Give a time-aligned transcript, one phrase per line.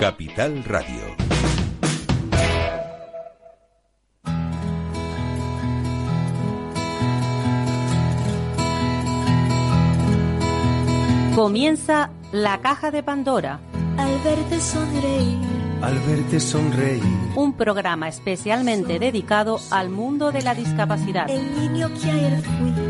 [0.00, 1.14] Capital Radio.
[11.34, 13.60] Comienza la caja de Pandora.
[13.98, 15.36] Al verte sonreír.
[15.82, 17.02] Al verte sonreír.
[17.36, 21.28] Un programa especialmente dedicado al mundo de la discapacidad.
[21.28, 22.89] El niño que ayer fui.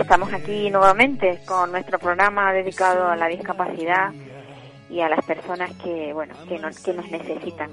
[0.00, 4.12] estamos aquí nuevamente con nuestro programa dedicado a la discapacidad
[4.88, 7.70] y a las personas que bueno que nos, que nos necesitan.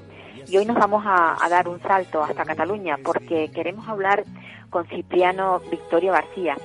[0.47, 4.23] Y hoy nos vamos a, a dar un salto hasta Cataluña porque queremos hablar
[4.69, 6.55] con Cipriano Victorio García.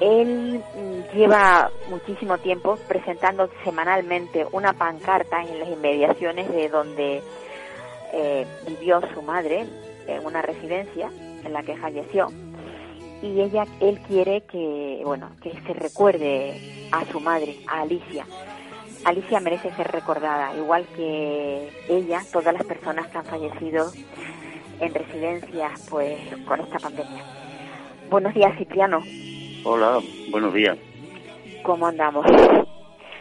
[0.00, 7.22] Él mm, lleva muchísimo tiempo presentando semanalmente una pancarta en las inmediaciones de donde
[8.12, 9.66] eh, vivió su madre,
[10.06, 11.10] en una residencia
[11.44, 12.28] en la que falleció
[13.22, 16.60] y ella él quiere que bueno que se recuerde
[16.92, 18.26] a su madre a Alicia.
[19.04, 23.92] Alicia merece ser recordada igual que ella todas las personas que han fallecido
[24.80, 27.24] en residencias pues con esta pandemia.
[28.10, 29.02] Buenos días Cipriano.
[29.62, 30.00] Hola,
[30.30, 30.78] buenos días.
[31.62, 32.26] cómo andamos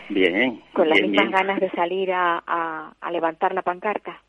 [0.09, 1.31] Bien, con las bien, mismas bien.
[1.31, 4.21] ganas de salir a, a, a levantar la pancarta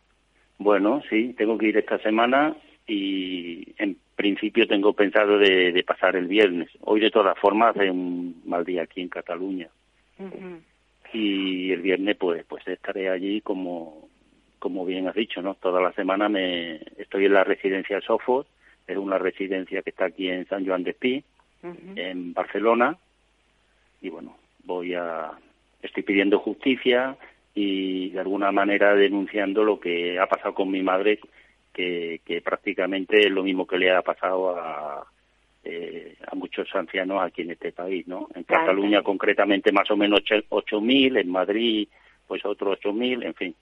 [0.59, 2.57] Bueno, sí, tengo que ir esta semana
[2.87, 6.69] y en principio tengo pensado de, de pasar el viernes.
[6.81, 9.69] Hoy de todas formas hace un mal día aquí en Cataluña
[11.13, 14.09] y el viernes pues pues estaré allí como
[14.59, 15.55] como bien has dicho, ¿no?
[15.55, 18.47] Toda la semana me estoy en la residencia Sofos,
[18.87, 21.25] es una residencia que está aquí en San Joan de Espí,
[21.95, 22.97] en Barcelona
[24.03, 25.31] y bueno voy a
[25.83, 27.17] estoy pidiendo justicia
[27.55, 31.21] y de alguna manera denunciando lo que ha pasado con mi madre
[31.77, 35.07] que, que prácticamente es lo mismo que le ha pasado a
[35.63, 39.97] eh, a muchos ancianos aquí en este país no en Claro, Cataluña concretamente más o
[39.97, 41.89] menos ocho- 8.000 en Madrid
[42.27, 43.55] pues otros 8.000 en fin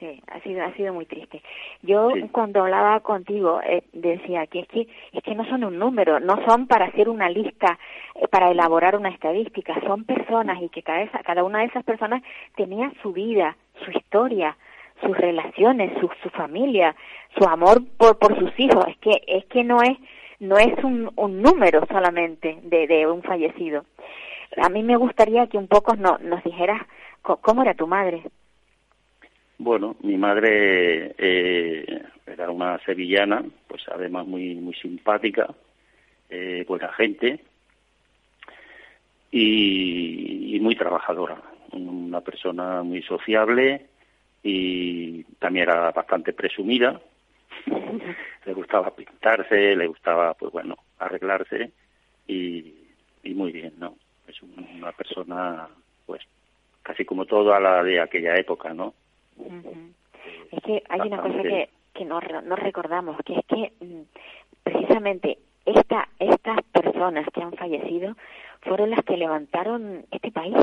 [0.00, 1.40] Sí, ha sido ha sido muy triste.
[1.82, 2.22] Yo Sí.
[2.32, 6.44] cuando hablaba contigo eh, decía que es que es que no son un número, no
[6.44, 7.78] son para hacer una lista,
[8.16, 11.84] eh, para elaborar una estadística, son personas y que cada esa- cada una de esas
[11.84, 12.20] personas
[12.56, 14.56] tenía su vida, su historia,
[15.02, 16.94] sus relaciones, su, su familia,
[17.36, 18.84] su amor por por sus hijos.
[18.88, 19.98] Es que es que no es
[20.40, 23.84] no es un, un número solamente de, de un fallecido.
[24.56, 26.82] A mí me gustaría que un poco no, nos dijeras
[27.22, 28.22] cómo era tu madre.
[29.58, 35.54] Bueno, mi madre eh, era una sevillana, pues además muy muy simpática,
[36.28, 37.38] eh, buena gente
[39.30, 41.40] y, y muy trabajadora,
[41.72, 43.86] una persona muy sociable
[44.42, 47.00] y también era bastante presumida.
[48.46, 51.70] le gustaba pintarse, le gustaba, pues bueno, arreglarse
[52.26, 52.74] y,
[53.22, 53.96] y muy bien, ¿no?
[54.26, 55.68] Es una persona,
[56.06, 56.22] pues,
[56.82, 58.94] casi como toda la de aquella época, ¿no?
[59.36, 59.92] Ujú.
[60.50, 64.02] Es que hay una cosa que, que no recordamos, que es que mm,
[64.62, 68.16] precisamente esta, estas personas que han fallecido
[68.62, 70.56] fueron las que levantaron este país.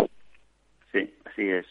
[0.91, 1.65] Sí, así es.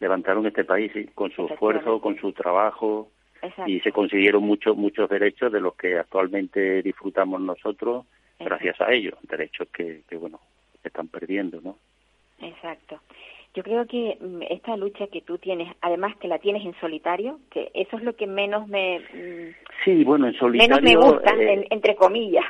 [0.00, 3.10] Levantaron este país con su esfuerzo, con su trabajo
[3.42, 3.70] Exacto.
[3.70, 8.06] y se consiguieron muchos muchos derechos de los que actualmente disfrutamos nosotros
[8.40, 10.38] gracias a ellos, derechos que, que bueno,
[10.82, 11.76] se están perdiendo, ¿no?
[12.40, 13.00] Exacto.
[13.54, 17.40] Yo creo que mm, esta lucha que tú tienes, además que la tienes en solitario,
[17.50, 19.54] que eso es lo que menos me mm,
[19.84, 22.44] Sí, bueno, en solitario menos me gusta, eh, en- entre comillas.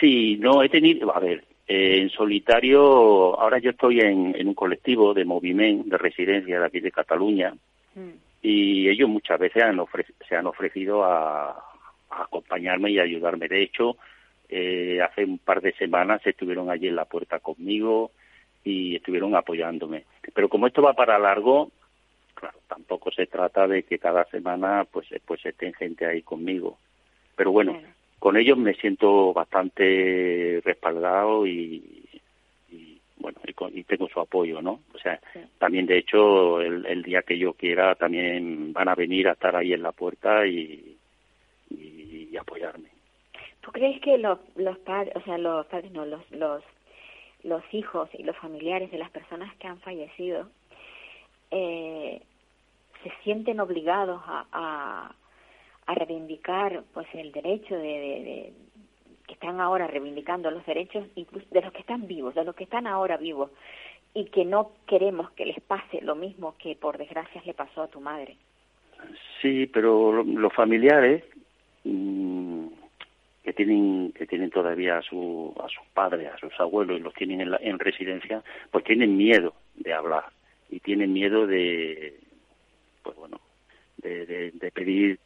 [0.00, 4.54] Sí, no he tenido, a ver, eh, en solitario, ahora yo estoy en, en un
[4.54, 7.54] colectivo de movimiento de residencia de aquí de Cataluña
[7.94, 8.10] Mm.
[8.42, 9.80] y ellos muchas veces han
[10.28, 13.48] se han ofrecido a, a acompañarme y ayudarme.
[13.48, 13.96] De hecho,
[14.48, 18.10] eh, hace un par de semanas estuvieron allí en la puerta conmigo
[18.64, 20.04] y estuvieron apoyándome.
[20.34, 21.70] Pero como esto va para largo,
[22.34, 26.78] claro, tampoco se trata de que cada semana pues pues estén gente ahí conmigo.
[27.36, 27.80] Pero bueno.
[28.24, 31.84] Con ellos me siento bastante respaldado y,
[32.70, 35.40] y, bueno y, con- y tengo su apoyo no o sea Sí.
[35.58, 39.54] también de hecho el, el día que yo quiera también van a venir a estar
[39.54, 40.96] ahí en la puerta y,
[41.68, 42.88] y, y apoyarme
[43.60, 46.62] ¿Tú crees que los, los padres, o sea, los padres no, los, los,
[47.42, 50.48] los hijos y los familiares de las personas que han fallecido,
[51.50, 52.22] eh,
[53.02, 55.14] se sienten obligados a, a,
[55.86, 58.52] a reivindicar pues el derecho de, de,
[59.26, 62.64] que están ahora reivindicando los derechos incluso de los que están vivos, de los que
[62.64, 63.50] están ahora vivos
[64.14, 67.88] y que no queremos que les pase lo mismo que por desgracia le pasó a
[67.88, 68.36] tu madre.
[69.42, 71.24] Sí, pero los familiares
[71.84, 72.66] mmm,
[73.42, 77.14] que tienen que tienen todavía a su a sus padres, a sus abuelos y los
[77.14, 80.24] tienen en, la, en residencia, pues tienen miedo de hablar
[80.70, 82.18] y tienen miedo de
[83.02, 83.40] pues bueno,
[83.98, 85.18] de, de pedir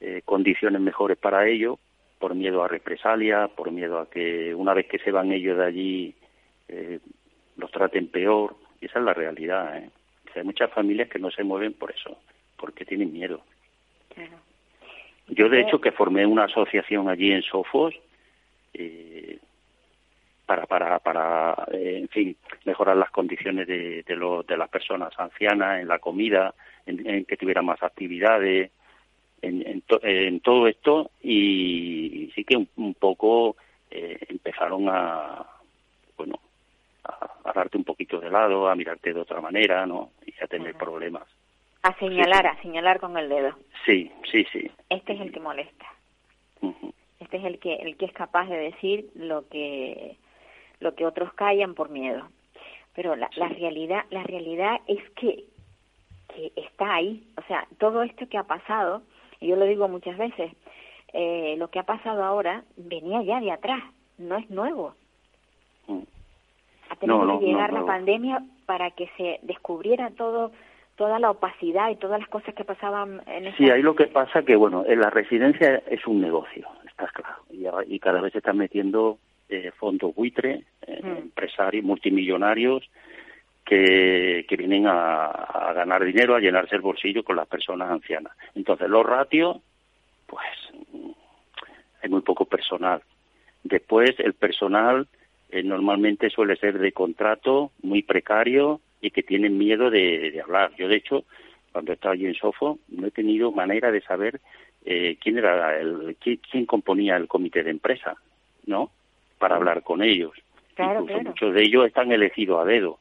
[0.00, 1.78] eh, condiciones mejores para ellos
[2.18, 5.64] por miedo a represalia, por miedo a que una vez que se van ellos de
[5.64, 6.14] allí
[6.68, 6.98] eh,
[7.56, 8.56] los traten peor.
[8.80, 9.78] Y esa es la realidad.
[9.78, 9.90] ¿eh?
[10.28, 12.18] O sea, hay muchas familias que no se mueven por eso,
[12.56, 13.42] porque tienen miedo.
[14.14, 14.38] Claro.
[15.28, 17.94] Yo, de hecho, que formé una asociación allí en Sofos
[18.72, 19.38] eh,
[20.46, 25.12] para, para, para eh, en fin, mejorar las condiciones de, de, lo, de las personas
[25.18, 26.54] ancianas en la comida,
[26.86, 28.70] en, en que tuvieran más actividades,
[29.42, 33.56] en, en, to, en, todo esto y sí que un, un poco
[33.90, 35.44] eh, empezaron a,
[36.16, 36.38] bueno,
[37.04, 40.10] a, a, darte un poquito de lado, a mirarte de otra manera, ¿no?
[40.24, 41.24] Y a tener problemas.
[41.82, 43.56] A señalar, sí, a señalar con el dedo.
[43.84, 44.70] Sí, sí, sí.
[44.90, 45.86] Este es el que molesta.
[46.60, 46.92] Uh -huh.
[47.20, 50.16] Este es el que el que es capaz de decir lo que
[50.80, 52.28] lo que otros callan por miedo.
[52.94, 55.44] Pero la, la realidad la realidad es que
[56.34, 59.02] que está ahí, o sea, todo esto que ha pasado,
[59.40, 60.52] y yo lo digo muchas veces,
[61.12, 63.82] eh, lo que ha pasado ahora venía ya de atrás,
[64.18, 64.94] no es nuevo.
[65.86, 66.02] Mm.
[66.90, 70.52] Ha tenido no, no, que llegar no, la pandemia para que se descubriera todo
[70.96, 73.56] toda la opacidad y todas las cosas que pasaban en esa...
[73.58, 77.42] Sí, ahí lo que pasa que, bueno, en la residencia es un negocio, está claro,
[77.50, 79.18] y, y cada vez se están metiendo
[79.50, 81.16] eh, fondos buitre, eh, mm.
[81.18, 82.88] empresarios multimillonarios
[83.66, 88.32] que, que vienen a, a, ganar dinero, a llenarse el bolsillo con las personas ancianas.
[88.54, 89.56] Entonces, los ratios,
[90.26, 90.46] pues,
[92.02, 93.02] hay muy poco personal.
[93.64, 95.08] Después, el personal
[95.50, 100.72] eh, normalmente suele ser de contrato, muy precario, y que tienen miedo de, de hablar.
[100.76, 101.24] Yo, de hecho,
[101.72, 104.40] cuando estaba allí en Sofo, no he tenido manera de saber
[104.84, 108.14] eh, quién era el, quién, quién, componía el comité de empresa,
[108.64, 108.90] ¿no?
[109.38, 110.32] Para hablar con ellos.
[110.74, 111.30] Claro, Incluso claro.
[111.30, 112.98] muchos de ellos están elegidos a dedo.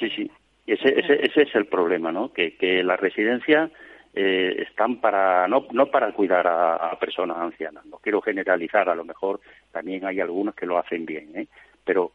[0.00, 0.30] Sí, sí.
[0.66, 2.32] Ese, ese, ese es el problema, ¿no?
[2.32, 3.70] Que, que las residencias
[4.14, 7.84] eh, están para no no para cuidar a, a, personas ancianas.
[7.86, 9.40] No quiero generalizar, a lo mejor
[9.72, 11.46] también hay algunos que lo hacen bien, ¿eh?
[11.84, 12.12] Pero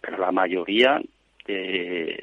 [0.00, 1.00] pero la mayoría,
[1.46, 2.18] eh,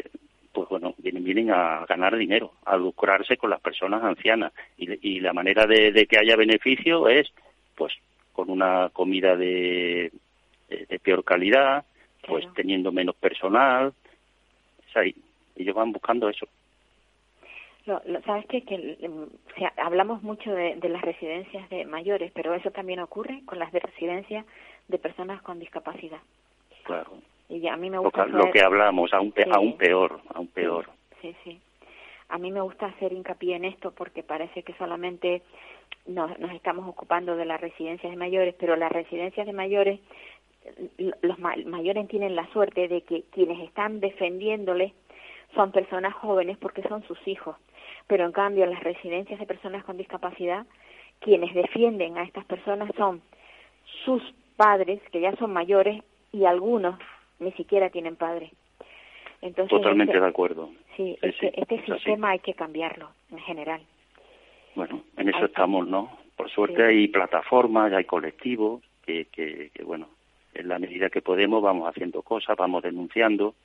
[0.53, 4.53] pues bueno, vienen, vienen a ganar dinero, a lucrarse con las personas ancianas.
[4.77, 7.33] Y, y la manera de, de, que haya beneficio es,
[7.75, 7.93] pues,
[8.33, 10.11] con una comida de,
[10.69, 11.85] de, de peor calidad,
[12.27, 12.53] pues claro.
[12.55, 13.93] teniendo menos personal.
[14.91, 15.15] Es ahí.
[15.55, 16.47] Ellos van buscando eso.
[17.85, 18.61] Lo, lo, Sabes qué?
[18.61, 23.41] que o sea, hablamos mucho de, de, las residencias de mayores, pero eso también ocurre
[23.45, 24.45] con las de residencias
[24.87, 26.19] de personas con discapacidad.
[26.83, 27.11] Claro.
[27.49, 29.49] Y a mí me gusta lo, que, lo que hablamos, aún, pe sí.
[29.51, 30.89] aún peor, aún peor.
[31.21, 31.59] Sí, sí.
[32.29, 35.41] A mí me gusta hacer hincapié en esto porque parece que solamente
[36.05, 39.99] nos, nos estamos ocupando de las residencias de mayores, pero las residencias de mayores,
[41.21, 44.93] los mayores tienen la suerte de que quienes están defendiéndoles
[45.55, 47.55] son personas jóvenes porque son sus hijos.
[48.07, 50.65] Pero en cambio, las residencias de personas con discapacidad,
[51.19, 53.21] quienes defienden a estas personas son
[54.05, 54.21] sus
[54.55, 56.97] padres, que ya son mayores, y algunos
[57.39, 58.51] ni siquiera tienen padre.
[59.41, 60.69] Entonces, Totalmente este, de acuerdo.
[60.95, 62.33] Sí, sí, este, sí, este sistema así.
[62.33, 63.81] hay que cambiarlo en general.
[64.75, 66.17] Bueno, en eso hay estamos, ¿no?
[66.37, 66.81] Por suerte sí.
[66.81, 70.07] hay plataformas, hay colectivos que, que, que, bueno,
[70.61, 73.55] en la medida que podemos vamos haciendo cosas, vamos denunciando.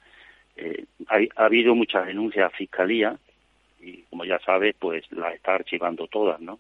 [0.57, 3.17] Eh, ha habido muchas denuncias a Fiscalía
[3.81, 6.59] y, como ya sabes, pues las está archivando todas, ¿no?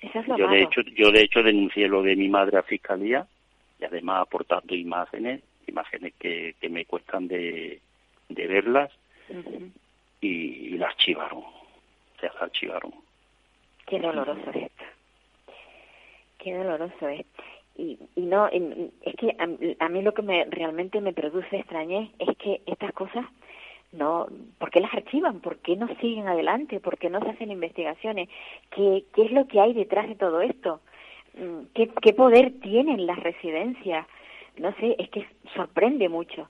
[0.00, 0.50] Eso es yo, malo.
[0.50, 3.26] de hecho, yo, de hecho, denuncié lo de mi madre a Fiscalía
[3.80, 7.80] y además aportando imágenes imágenes que, que me cuestan de,
[8.28, 8.90] de verlas
[9.28, 9.70] uh -huh.
[10.20, 11.44] y, y, las archivaron,
[12.20, 12.92] se las archivaron.
[13.86, 14.84] Qué doloroso es esto,
[16.38, 17.26] qué doloroso es.
[17.76, 22.08] Y, y no, es que a, a, mí lo que me realmente me produce extrañez
[22.18, 23.26] es que estas cosas
[23.92, 24.26] no,
[24.58, 25.40] ¿por qué las archivan?
[25.40, 26.80] ¿Por qué no siguen adelante?
[26.80, 28.28] ¿Por qué no se hacen investigaciones?
[28.70, 30.80] ¿Qué, qué es lo que hay detrás de todo esto?
[31.34, 34.06] Mm, ¿Qué, qué poder tienen las residencias?
[34.58, 36.48] no sé, es que sorprende mucho.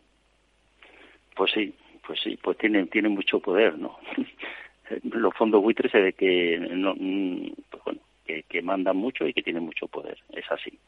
[1.36, 1.74] Pues sí,
[2.06, 3.98] pues sí, pues tienen tienen mucho poder, ¿no?
[5.02, 9.32] Los fondos buitres se ve que no, mm, pues bueno, que, que mandan mucho y
[9.32, 10.78] que tienen mucho poder, es así,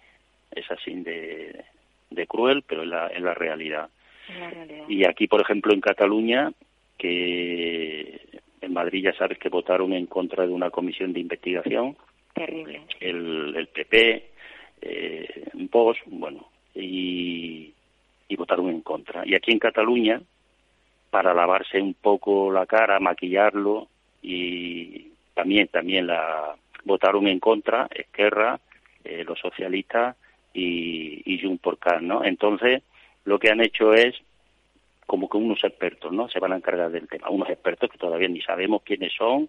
[0.50, 1.64] es así de,
[2.10, 3.88] de cruel, pero es la, es la realidad.
[4.38, 4.84] La realidad.
[4.88, 6.52] Y aquí, por ejemplo, en Cataluña,
[6.98, 8.20] que
[8.60, 11.96] en Madrid ya sabes que votaron en contra de una comisión de investigación.
[12.34, 12.82] Terrible.
[13.00, 14.30] El, el PP,
[14.82, 17.72] eh, Vox, bueno, y,
[18.28, 19.26] y votaron en contra.
[19.26, 20.20] Y aquí en Cataluña,
[21.10, 23.88] para lavarse un poco la cara, maquillarlo,
[24.22, 28.58] y también, también la votaron en contra, Esquerra,
[29.04, 30.16] eh, los socialistas
[30.56, 32.24] y, y Jun por ¿no?
[32.24, 32.82] Entonces,
[33.24, 34.14] lo que han hecho es
[35.06, 36.28] como que unos expertos, ¿no?
[36.28, 37.28] Se van a encargar del tema.
[37.28, 39.46] Unos expertos que todavía ni sabemos quiénes son,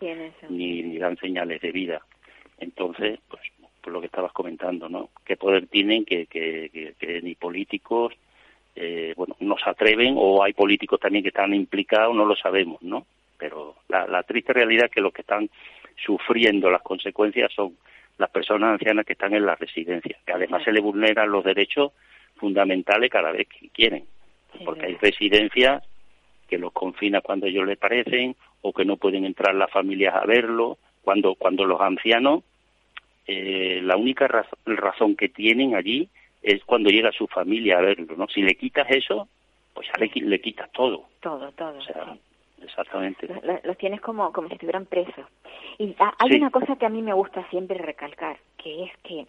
[0.49, 2.01] Ni, ni dan señales de vida.
[2.59, 3.41] Entonces, pues,
[3.85, 5.09] lo que estabas comentando, ¿no?
[5.25, 8.13] ¿Qué poder tienen que, que, que, ni políticos,
[8.75, 12.81] eh, bueno, no se atreven o hay políticos también que están implicados, no lo sabemos,
[12.81, 13.07] ¿no?
[13.37, 15.49] Pero la, la triste realidad es que los que están
[15.95, 17.77] sufriendo las consecuencias son
[18.17, 21.91] las personas ancianas que están en las residencias, que además se les vulneran los derechos
[22.35, 24.05] fundamentales cada vez que quieren
[24.63, 25.83] porque hay residencias
[26.47, 30.25] que los confina cuando ellos les parecen o que no pueden entrar las familias a
[30.25, 32.43] verlo, cuando, cuando los ancianos,
[33.27, 34.27] eh, la única
[34.65, 36.09] razón que tienen allí
[36.41, 38.27] es cuando llega su familia a verlo, ¿no?
[38.27, 39.27] Si le quitas eso,
[39.73, 41.05] pues ya le, quitas todo.
[41.19, 41.77] Todo, todo.
[41.77, 42.15] O sea,
[42.67, 43.27] exactamente.
[43.63, 45.25] Los, tienes como, como si estuvieran presos.
[45.77, 49.25] Y hay una cosa que a mí me gusta siempre recalcar, que es que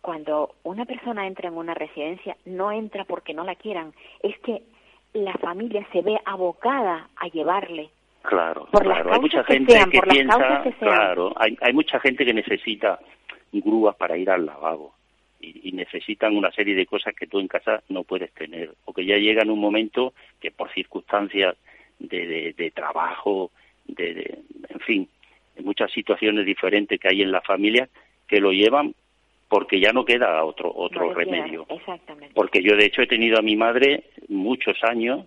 [0.00, 4.62] cuando una persona entra en una residencia, no entra porque no la quieran, es que
[5.12, 7.90] la familia se ve abocada a llevarle.
[8.22, 9.12] Claro, claro.
[9.12, 12.98] Hay mucha gente que, piensa, claro, hay, hay mucha gente que necesita
[13.52, 14.96] grúas para ir al lavabo
[15.40, 19.04] y, necesitan una serie de cosas que tú en casa no puedes tener o que
[19.04, 21.56] ya llegan un momento que por circunstancias
[21.98, 23.50] de, de, trabajo,
[23.86, 24.38] de, de,
[24.68, 25.08] en fin,
[25.62, 27.88] muchas situaciones diferentes que hay en la familia
[28.26, 28.94] que lo llevan
[29.48, 31.66] porque ya no queda otro otro remedio.
[31.68, 32.34] exactamente.
[32.34, 35.24] Porque yo de hecho he tenido a mi madre muchos años,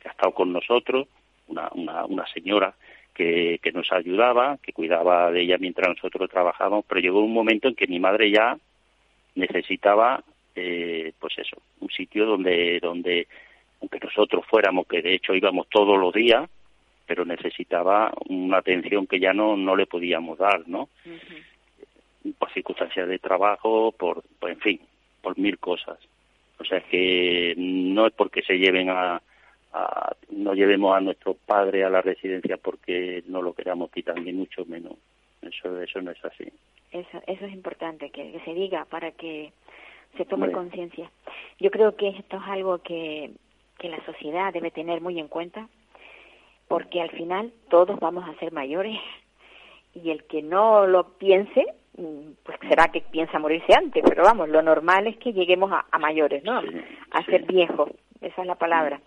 [0.00, 1.08] que ha estado con nosotros,
[1.48, 2.74] una, una, una señora
[3.14, 7.68] que, que nos ayudaba, que cuidaba de ella mientras nosotros trabajábamos, pero llegó un momento
[7.68, 8.56] en que mi madre ya
[9.34, 10.24] necesitaba,
[10.54, 13.28] eh, pues eso, un sitio donde, donde,
[13.80, 16.48] aunque nosotros fuéramos, que de hecho íbamos todos los días,
[17.06, 20.88] pero necesitaba una atención que ya no, no le podíamos dar, ¿no?
[22.38, 24.80] por circunstancias de trabajo, por, en fin,
[25.22, 25.98] por mil cosas.
[26.58, 29.22] O sea que no es porque se lleven a,
[30.30, 34.64] no llevemos a nuestro padre a la residencia porque no lo queramos quitar ni mucho
[34.66, 34.94] menos.
[35.40, 36.44] Eso eso no es así.
[36.92, 39.52] Eso eso es importante que, se diga para que
[40.18, 41.10] se tome conciencia.
[41.58, 43.30] Yo creo que esto es algo que
[43.80, 45.68] que la sociedad debe tener muy en cuenta
[46.68, 48.96] porque al final todos vamos a ser mayores
[49.94, 51.66] y el que no lo piense
[52.44, 56.42] pues será que piensa morirse antes, pero vamos, lo normal es que lleguemos a, mayores,
[56.44, 56.62] ¿no?
[57.10, 59.00] a ser viejos, esa es la palabra.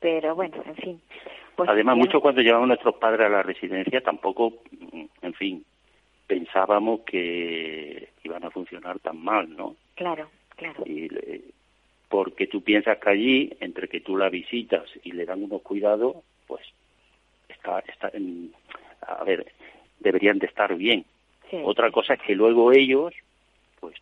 [0.00, 1.00] Pero bueno, en fin.
[1.56, 4.54] Pues Además, mucho cuando llevamos a nuestros padres a la residencia, tampoco,
[5.22, 5.64] en fin,
[6.26, 9.76] pensábamos que iban a funcionar tan mal, ¿no?
[9.94, 10.82] Claro, claro.
[10.84, 11.08] Y,
[12.14, 16.14] porque tú piensas que allí, entre que tú la visitas y le dan unos cuidados,
[16.46, 16.62] pues
[17.48, 18.12] está, está
[19.00, 19.44] a ver,
[19.98, 21.04] deberían de estar bien.
[21.64, 23.12] Otra cosa es que luego ellos,
[23.80, 23.96] pues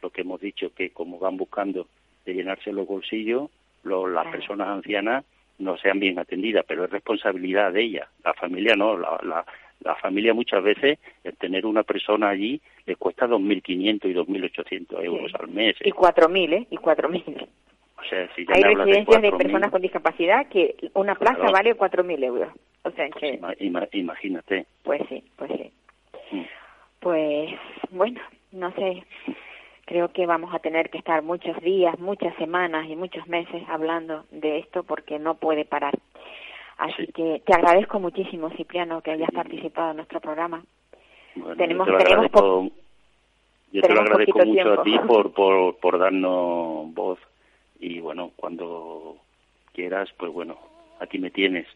[0.00, 1.88] lo que hemos dicho, que como van buscando
[2.24, 3.50] de llenarse los bolsillos,
[3.84, 5.22] las personas ancianas
[5.58, 8.08] no sean bien atendidas, pero es responsabilidad de ellas.
[8.24, 9.44] La familia no, la, la,
[9.84, 15.32] la familia muchas veces, el tener una persona allí, le cuesta 2.500 y 2.800 euros
[15.38, 15.76] al mes.
[15.80, 15.88] ¿eh?
[15.88, 16.66] Y 4.000, ¿eh?
[16.70, 17.48] Y 4.000.
[17.98, 22.48] O sea, si Hay residencias de, personas con discapacidad que una plaza vale 4.000 euros.
[22.82, 23.38] O sea que...
[23.38, 23.58] Pues
[23.92, 24.66] imagínate.
[24.82, 25.70] Pues sí, pues sí.
[26.32, 26.42] Mm
[27.02, 27.50] pues
[27.90, 28.20] bueno,
[28.52, 29.04] no sé,
[29.84, 34.24] creo que vamos a tener que estar muchos días, muchas semanas y muchos meses hablando
[34.30, 35.98] de esto porque no puede parar.
[36.82, 40.64] Así que te agradezco muchísimo, Cipriano, que hayas participado en nuestro programa.
[41.56, 42.70] tenemos, yo te lo agradezco,
[43.70, 47.20] yo te lo agradezco mucho a ti por, por, por darnos voz
[47.78, 49.16] y bueno, cuando
[49.72, 50.58] quieras, pues bueno,
[50.98, 51.68] aquí me tienes.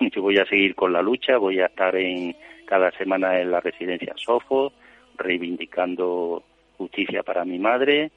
[0.12, 2.34] Yo voy a seguir con la lucha, voy a estar en
[2.66, 4.72] cada semana en la residencia Sofo,
[5.18, 6.42] reivindicando
[6.78, 8.10] justicia para mi madre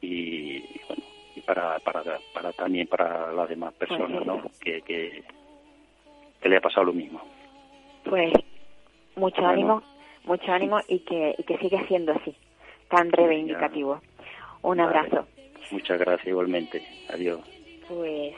[0.00, 1.02] y, bueno,
[1.34, 4.42] y para, para, para también para las demás personas, ¿no?
[4.60, 5.24] Que, que,
[6.42, 7.20] le ha pasado lo mismo.
[8.04, 8.32] Pues
[9.16, 9.82] mucho ánimo,
[10.24, 12.34] mucho ánimo y que, y que siga siendo así,
[12.88, 14.00] tan reivindicativo.
[14.62, 15.26] Un abrazo.
[15.70, 16.82] Muchas gracias igualmente.
[17.12, 17.40] Adiós.
[17.88, 18.34] Pues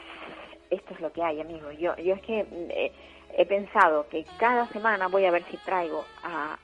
[0.69, 1.71] esto es lo que hay, amigo.
[1.71, 2.91] Yo, yo es que eh,
[3.37, 6.57] he pensado que cada semana voy a ver si traigo a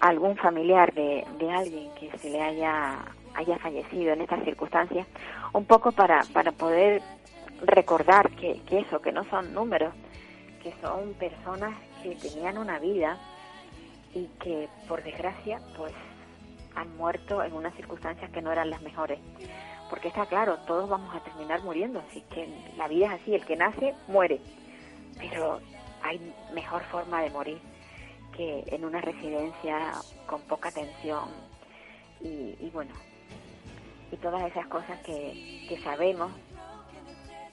[0.00, 2.98] algún familiar de, de alguien que se le haya,
[3.34, 5.06] haya fallecido en estas circunstancias,
[5.52, 7.02] un poco para, para poder
[7.64, 9.94] recordar que, que eso, que no son números,
[10.66, 13.16] que son personas que tenían una vida
[14.12, 15.92] y que por desgracia pues
[16.74, 19.20] han muerto en unas circunstancias que no eran las mejores.
[19.88, 23.46] Porque está claro, todos vamos a terminar muriendo, así que la vida es así, el
[23.46, 24.40] que nace muere,
[25.16, 25.60] pero
[26.02, 27.60] hay mejor forma de morir
[28.36, 29.92] que en una residencia
[30.26, 31.28] con poca atención
[32.20, 32.92] y, y bueno,
[34.10, 36.32] y todas esas cosas que, que sabemos,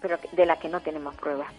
[0.02, 1.54] pero de las que no tenemos pruebas.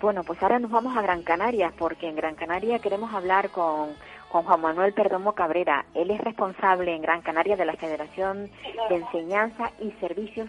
[0.00, 3.96] Bueno, pues ahora nos vamos a Gran Canaria, porque en Gran Canaria queremos hablar con,
[4.30, 5.86] con Juan Manuel Perdomo Cabrera.
[5.94, 8.48] Él es responsable en Gran Canaria de la Federación
[8.88, 10.48] de Enseñanza y Servicios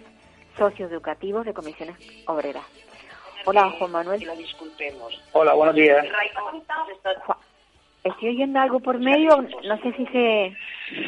[0.57, 1.95] Socioeducativos de Comisiones
[2.27, 2.63] Obreras.
[3.45, 4.23] Hola, Juan Manuel.
[5.33, 6.05] Hola, buenos días.
[8.03, 10.55] Estoy oyendo algo por medio, no sé si se...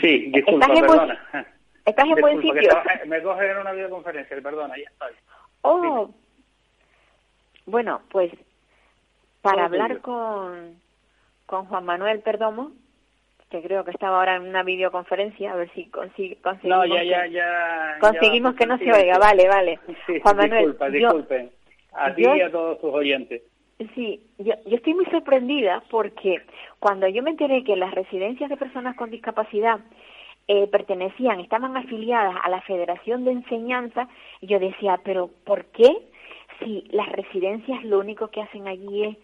[0.02, 1.48] Sí, disculpa, ¿Estás en buen- perdona.
[1.86, 2.78] ¿Estás en buen Disculpa, sitio?
[2.80, 5.12] estaba- me coge en una videoconferencia, perdona, ya estoy.
[5.62, 6.10] Oh,
[7.72, 8.32] bueno, pues
[9.42, 10.76] para hablar con,
[11.46, 12.72] con Juan Manuel Perdomo,
[13.50, 17.02] que creo que estaba ahora en una videoconferencia, a ver si consi- conseguimos, No, ya,
[17.02, 17.98] que, ya, ya.
[18.00, 19.80] conseguimos que no se oiga, vale, vale.
[20.06, 21.52] Sí, Juan Manuel, disculpa, yo- disculpen.
[21.94, 23.42] A ti yo- y a todos tus oyentes.
[23.96, 26.42] Sí, yo, yo estoy muy sorprendida porque
[26.80, 29.80] cuando yo me enteré que las residencias de personas con discapacidad
[30.48, 34.08] eh, pertenecían, estaban afiliadas a la Federación de Enseñanza,
[34.42, 35.88] yo decía, pero ¿por qué
[36.64, 39.18] si las residencias lo único que hacen allí es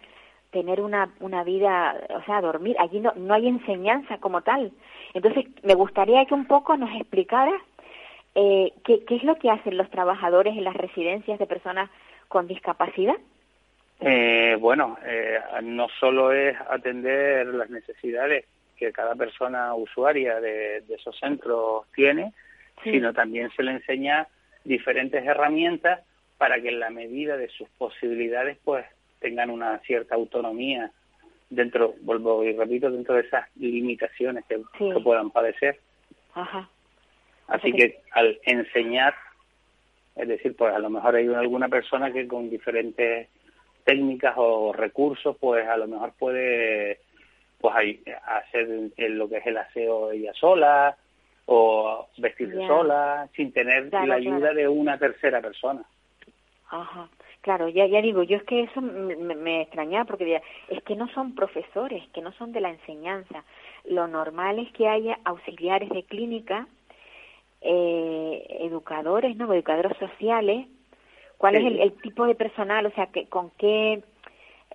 [0.52, 4.72] tener una, una vida, o sea, dormir, allí no, no hay enseñanza como tal?
[5.14, 7.62] Entonces, me gustaría que un poco nos explicaras
[8.36, 11.90] eh, qué, qué es lo que hacen los trabajadores en las residencias de personas
[12.28, 13.16] con discapacidad.
[14.00, 18.46] Eh, bueno, eh, no solo es atender las necesidades
[18.78, 22.34] que cada persona usuaria de, de esos centros tiene,
[22.84, 22.92] Sí.
[22.92, 24.28] sino también se le enseña
[24.64, 26.02] diferentes herramientas
[26.38, 28.86] para que en la medida de sus posibilidades pues
[29.20, 30.92] tengan una cierta autonomía
[31.50, 34.92] dentro, vuelvo y repito, dentro de esas limitaciones que, Sí.
[34.94, 35.80] que puedan padecer.
[36.34, 36.70] Ajá.
[37.48, 39.16] Así que- al enseñar,
[40.16, 43.30] es decir, pues a lo mejor hay alguna persona que con diferentes
[43.86, 47.00] técnicas o recursos, pues a lo mejor puede
[47.60, 47.74] pues
[48.26, 48.68] hacer
[49.10, 50.96] lo que es el aseo ella sola
[51.48, 54.56] o vestirse sola sin tener Claro, la ayuda claro.
[54.56, 55.84] de una tercera persona.
[56.70, 57.08] Ajá,
[57.42, 61.08] claro, ya, ya digo, yo es que eso me, me- extrañaba porque es que no
[61.10, 63.44] son profesores, que no son de la enseñanza.
[63.86, 66.68] Lo normal es que haya auxiliares de clínica,
[67.62, 69.52] eh, educadores, ¿no?
[69.54, 70.68] Educadores sociales.
[71.38, 71.62] ¿Cuál Sí.
[71.62, 72.86] es el, el tipo de personal?
[72.86, 74.04] O sea, que, con qué,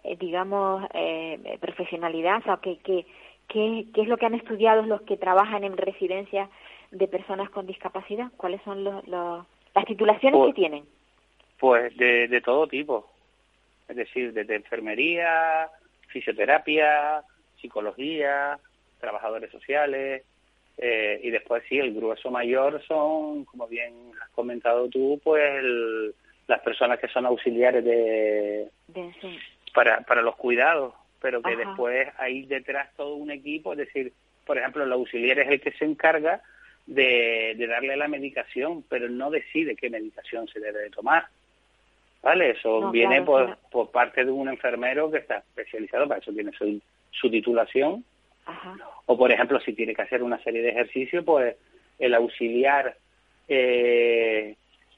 [0.05, 3.05] eh, digamos, eh, profesionalidad, o sea, qué, qué,
[3.49, 6.49] qué, qué es lo que han estudiado los que trabajan en residencias
[6.91, 8.31] de personas con discapacidad?
[8.37, 10.85] ¿Cuáles son los, los- las titulaciones Pues- que tienen?
[11.63, 13.09] Pues de, de todo tipo,
[13.89, 15.71] es decir, desde enfermería,
[16.09, 17.23] fisioterapia,
[17.61, 18.59] psicología,
[18.99, 20.25] trabajadores sociales,
[20.79, 26.13] eh, y después sí, el grueso mayor son, como bien has comentado tú, pues el-
[26.49, 29.39] las personas que son auxiliares de, De- sí.
[29.73, 31.65] para, para los cuidados, pero que Ajá.
[31.65, 34.13] después hay detrás todo un equipo, es decir,
[34.45, 36.43] por ejemplo, el auxiliar es el que se encarga
[36.87, 41.27] de, de darle la medicación, pero no decide qué medicación se debe de tomar.
[42.23, 42.51] ¿Vale?
[42.51, 43.61] Eso No, viene claro, por, claro.
[43.71, 46.81] por parte de un enfermero que está especializado, para eso tiene su,
[47.11, 48.05] su titulación,
[48.47, 48.77] Ajá.
[49.07, 51.57] o por ejemplo, si tiene que hacer una serie de ejercicios, pues
[51.99, 52.97] el auxiliar
[53.49, 54.57] eh,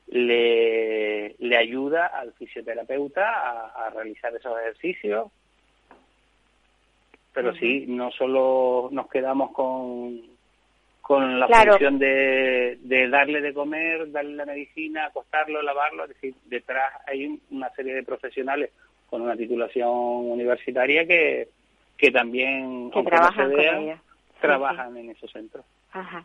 [0.09, 5.29] le, le ayuda al fisioterapeuta a, a realizar esos ejercicios.
[7.33, 7.59] Pero Ujú.
[7.59, 10.21] sí, no solo nos quedamos con,
[11.05, 11.73] con la Claro.
[11.73, 17.27] función de, de darle de comer, darle la medicina, acostarlo, lavarlo, es decir, detrás hay
[17.27, 18.71] un- una serie de profesionales
[19.11, 21.49] con una titulación universitaria que,
[21.99, 23.85] que también, Que aunque trabajan no se vean.
[23.97, 24.01] Sí,
[24.41, 25.67] trabajan en esos centros.
[25.93, 26.25] Ajá.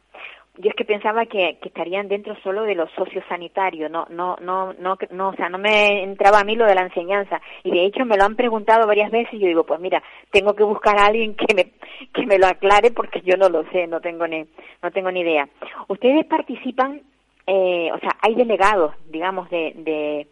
[0.60, 4.74] Yo es que pensaba que, que estarían dentro solo de los sociosanitarios, no, no, no,
[4.74, 7.42] no, no, o sea, no me entraba a mí lo de la enseñanza.
[7.64, 10.54] Y de hecho me lo han preguntado varias veces y yo digo, pues mira, tengo
[10.56, 11.72] que buscar a alguien que me,
[12.14, 14.46] que me lo aclare porque yo no lo sé, no tengo ni,
[14.84, 15.48] no tengo ni idea.
[15.88, 17.04] Ustedes participan,
[17.48, 20.28] eh, o sea, hay delegados, digamos, de, de,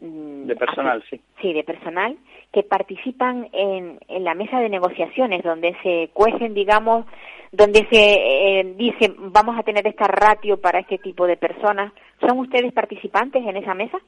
[0.00, 1.20] mm, De personal, sí.
[1.42, 2.16] Sí, de personal
[2.56, 7.04] que participan en, en la mesa de negociaciones donde se cuecen, digamos,
[7.52, 11.92] donde se eh, dice vamos a tener esta ratio para este tipo de personas.
[12.18, 13.98] ¿Son ustedes participantes en esa mesa?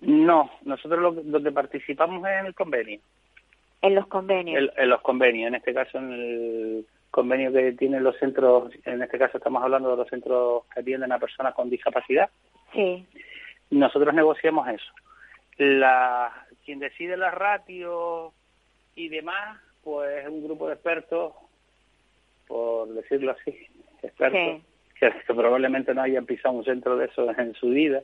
[0.00, 3.00] No, nosotros lo, donde participamos es en el convenio,
[3.82, 4.62] En los convenios.
[4.62, 9.02] en, en los convenios, en este caso en el convenio que tienen los centros, en
[9.02, 12.30] este caso estamos hablando de los centros que atienden a personas con discapacidad,
[12.72, 13.04] Sí,
[13.70, 14.90] nosotros negociamos eso.
[15.58, 18.32] La, quien decide las ratios
[18.94, 21.34] y demás, pues es un grupo de expertos,
[22.46, 23.66] por decirlo así,
[24.02, 24.62] expertos,
[24.98, 28.02] que, que probablemente no hayan pisado un centro de eso en su vida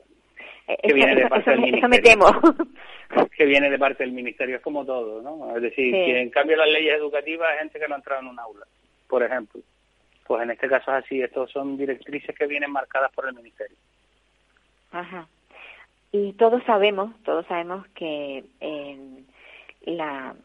[0.67, 2.31] eh, que viene de parte del ministerio.
[3.37, 5.55] que viene de parte del ministerio, es como todo, ¿no?
[5.55, 8.27] Es decir, que en cambio las leyes educativas hay gente que no ha entrado en
[8.27, 8.65] un aula,
[9.07, 9.61] por ejemplo.
[10.25, 13.75] Pues en este caso es así, estos son directrices que vienen marcadas por el ministerio.
[14.91, 15.27] Ajá.
[16.11, 19.23] Y todos sabemos, todos sabemos que eh,
[19.85, 20.35] la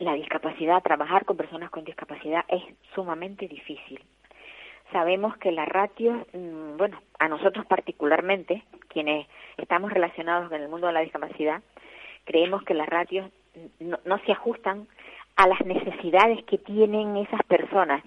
[0.00, 2.62] la discapacidad, trabajar con personas con discapacidad es
[2.94, 4.00] sumamente difícil
[4.92, 10.86] sabemos que la ratio, mm, bueno, a nosotros particularmente, quienes estamos relacionados con el mundo
[10.86, 11.62] de la discapacidad,
[12.24, 13.30] creemos que las ratios
[13.80, 14.86] no, no se ajustan
[15.36, 18.02] a las necesidades que tienen esas personas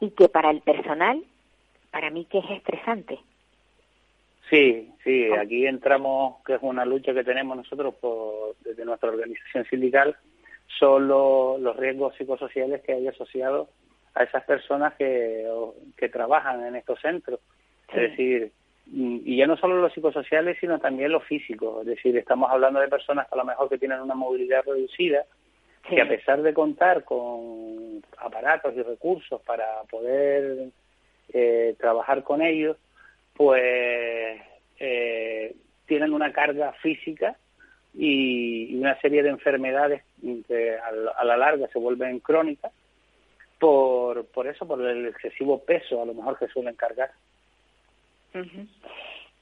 [0.00, 1.22] y que para el personal,
[1.90, 3.18] para mí que es estresante.
[4.50, 9.66] Sí, sí, aquí entramos, que es una lucha que tenemos nosotros por, desde nuestra organización
[9.66, 10.16] sindical,
[10.78, 13.68] son los riesgos psicosociales que hay asociados
[14.14, 15.46] a esas personas que,
[15.96, 17.40] que trabajan en estos centros.
[17.88, 18.52] Es decir,
[18.90, 21.82] y ya no solo los psicosociales, sino también los físicos.
[21.82, 25.24] Es decir, estamos hablando de personas a lo mejor que tienen una movilidad reducida,
[25.88, 30.68] que a pesar de contar con aparatos y recursos para poder
[31.32, 32.76] eh, trabajar con ellos,
[33.38, 34.42] pues
[34.80, 35.54] eh,
[35.86, 37.36] tienen una carga física
[37.94, 40.02] y, una serie de enfermedades
[40.46, 42.72] que a la larga se vuelven crónicas
[43.60, 47.10] por, por eso, por el excesivo peso a lo mejor que suelen cargar.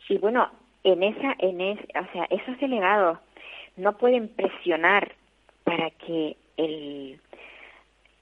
[0.06, 0.50] Sí, bueno,
[0.85, 3.18] en esa, en es, o sea, esos delegados
[3.76, 5.12] no pueden presionar
[5.64, 7.18] para que el,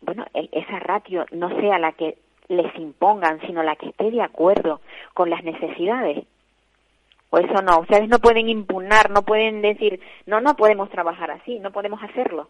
[0.03, 2.17] bueno, esa ratio no sea la que
[2.49, 4.81] les impongan, sino la que esté de acuerdo
[5.15, 6.25] con las necesidades.
[7.31, 11.59] O eso no, ustedes no pueden impugnar, no pueden decir, no, no podemos trabajar así,
[11.59, 12.49] no podemos hacerlo.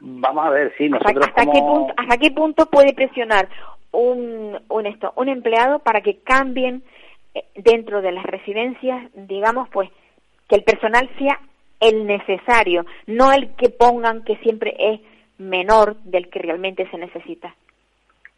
[0.00, 3.48] Vamos a ver, sí, nosotros ¿Hasta, qué punto, ¿Hasta qué punto puede presionar
[3.92, 6.82] un, un, esto, un empleado para que cambien
[7.34, 9.90] eh, dentro de las residencias, digamos, pues,
[10.48, 11.38] que el personal sea
[11.80, 15.00] el necesario, no el que pongan que siempre es
[15.38, 17.54] menor del que realmente se necesita?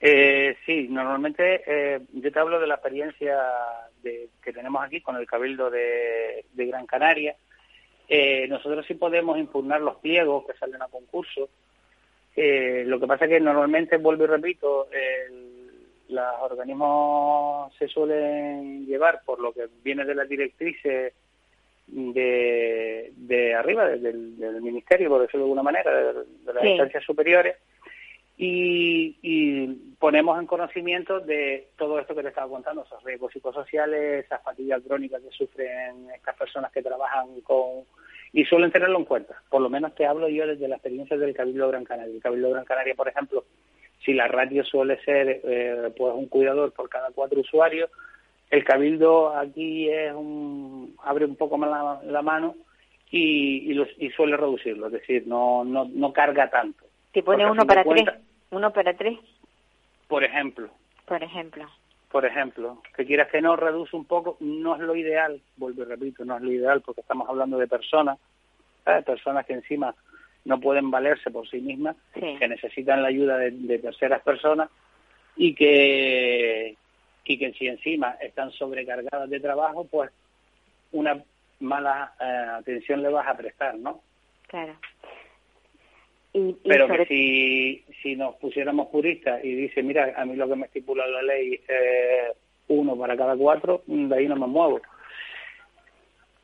[0.04, 3.38] Eh, sí, normalmente eh, yo te hablo de la experiencia
[4.02, 7.36] de, que tenemos aquí con el Cabildo de, de Gran Canaria,
[8.08, 11.48] eh, nosotros sí podemos impugnar los pliegos que salen a concurso.
[12.34, 14.88] Eh, lo que pasa es que normalmente, vuelvo y repito,
[16.08, 21.14] los organismos se suelen llevar por lo que viene de las directrices
[21.86, 27.56] de, de arriba, del, ministerio, por decirlo de alguna manera, de, las instancias superiores,
[28.36, 29.66] y,
[29.98, 34.82] ponemos en conocimiento de todo esto que te estaba contando, esos riesgos psicosociales, esas fatigas
[34.82, 37.84] crónicas que sufren estas personas que trabajan con
[38.32, 39.40] y suelen tenerlo en cuenta.
[39.48, 42.14] Por lo menos te hablo yo desde la experiencia del Cabildo Gran Canaria.
[42.14, 43.44] El Cabildo Gran Canaria, por ejemplo,
[44.04, 47.90] si la ratio suele ser eh, pues un cuidador por cada cuatro usuarios,
[48.50, 52.54] el Cabildo aquí es un, abre un poco más la, mano
[53.10, 56.84] y, y, suele reducirlo, es decir, no, no, no carga tanto.
[57.12, 58.04] ¿Te pone uno para tres?
[58.50, 59.18] ¿Uno para tres?
[60.08, 60.70] Por ejemplo.
[61.06, 61.68] Por ejemplo
[62.12, 65.86] por ejemplo, que quieras que no reduce un poco, no es lo ideal, vuelvo y
[65.86, 68.18] repito, no es lo ideal porque estamos hablando de personas,
[69.06, 69.94] personas que encima
[70.44, 74.68] no pueden valerse por sí mismas, que necesitan la ayuda de, terceras personas
[75.36, 76.76] y que,
[77.24, 80.10] y que si encima están sobrecargadas de trabajo, pues
[80.92, 81.16] una
[81.60, 84.02] mala eh, atención le vas a prestar, ¿no?
[84.48, 84.76] Claro.
[86.32, 90.66] Pero que si, si nos pusiéramos puristas y dice, mira, a mí lo que me
[90.66, 92.36] estipula la ley es
[92.68, 94.80] uno para cada cuatro, de ahí no me muevo.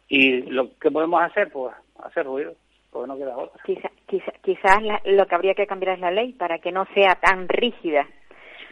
[0.08, 2.54] Y lo que podemos hacer, pues, hacer ruido,
[2.90, 3.62] porque no queda otra.
[3.64, 7.48] Quizá, quizás lo que habría que cambiar es la ley para que no sea tan
[7.48, 8.06] rígida.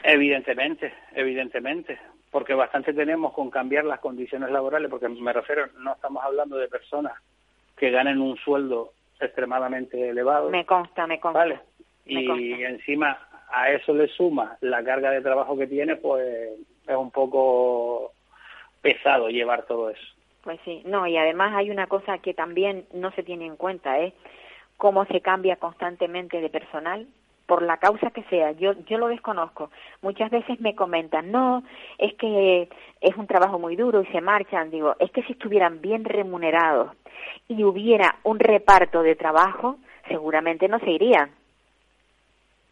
[0.02, 1.98] Evidentemente, evidentemente,
[2.31, 6.68] porque bastante tenemos con cambiar las condiciones laborales, porque me refiero, no estamos hablando de
[6.68, 7.14] personas
[7.76, 10.50] que ganen un sueldo extremadamente elevado.
[10.50, 11.38] Me consta, me consta.
[11.38, 11.61] ¿vale?
[12.09, 16.50] y encima a eso le suma la carga de trabajo que tiene, pues
[16.87, 18.12] es un poco
[18.81, 20.07] pesado llevar todo eso.
[20.42, 23.98] Pues sí, no, y además hay una cosa que también no se tiene en cuenta,
[23.98, 24.16] es ¿eh?
[24.76, 27.07] cómo se cambia constantemente de personal
[27.46, 29.70] por la causa que sea, yo, yo lo desconozco.
[30.02, 31.62] Muchas veces me comentan, no,
[31.98, 32.68] es que
[33.00, 34.70] es un trabajo muy duro y se marchan.
[34.70, 36.92] Digo, es que si estuvieran bien remunerados
[37.48, 39.78] y hubiera un reparto de trabajo,
[40.09, 41.30] seguramente no se irían.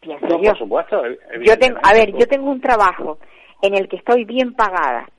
[0.01, 0.51] Pienso yo.
[0.51, 1.01] Por supuesto,
[1.41, 3.17] yo tengo, a ver, yo tengo un trabajo
[3.61, 5.09] en el que estoy bien pagada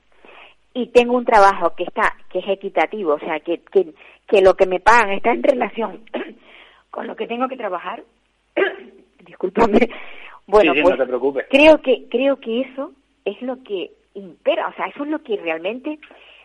[0.74, 3.94] y tengo un trabajo que está que es equitativo, o sea, que, que,
[4.28, 6.04] que lo que me pagan está en relación
[6.90, 8.02] con lo que tengo que trabajar,
[9.26, 9.88] discúlpame,
[10.46, 11.46] bueno, Sí, sí, pues no te preocupes.
[11.50, 12.92] creo que creo que eso
[13.24, 15.98] es lo que impera, o sea, eso es lo que realmente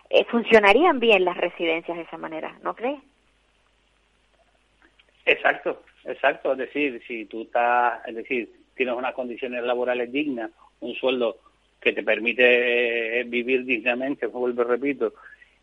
[0.10, 3.00] eh, funcionarían bien las residencias de esa manera, ¿no crees?
[5.26, 6.52] Exacto, exacto.
[6.54, 11.38] Es decir, si tú estás, es decir, tienes unas condiciones laborales dignas, un sueldo
[11.80, 15.14] que te permite eh, vivir dignamente, vuelvo repito,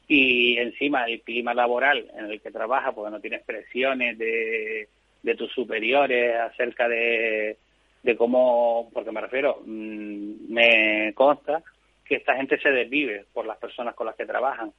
[0.07, 4.89] y encima el clima laboral en el que trabajas, porque no tienes presiones de,
[5.23, 7.57] de tus superiores acerca de,
[8.03, 11.63] de cómo, porque me refiero, mm, me consta
[12.05, 14.73] que esta gente se desvive por las personas con las que trabajan.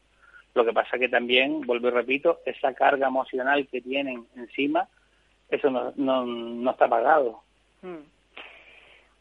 [0.56, 4.88] Lo que pasa que también, vuelvo y repito, esa carga emocional que tienen encima,
[5.49, 7.41] eso no, no, no está pagado.
[7.82, 7.97] Mm.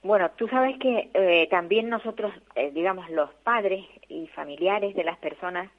[0.02, 5.18] Bueno, tú sabes que eh, también nosotros, eh, digamos, los padres y familiares de las
[5.18, 5.70] personas,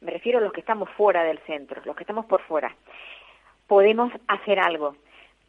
[0.00, 2.74] me refiero a los que estamos fuera del centro, los que estamos por fuera,
[3.66, 4.96] podemos hacer algo,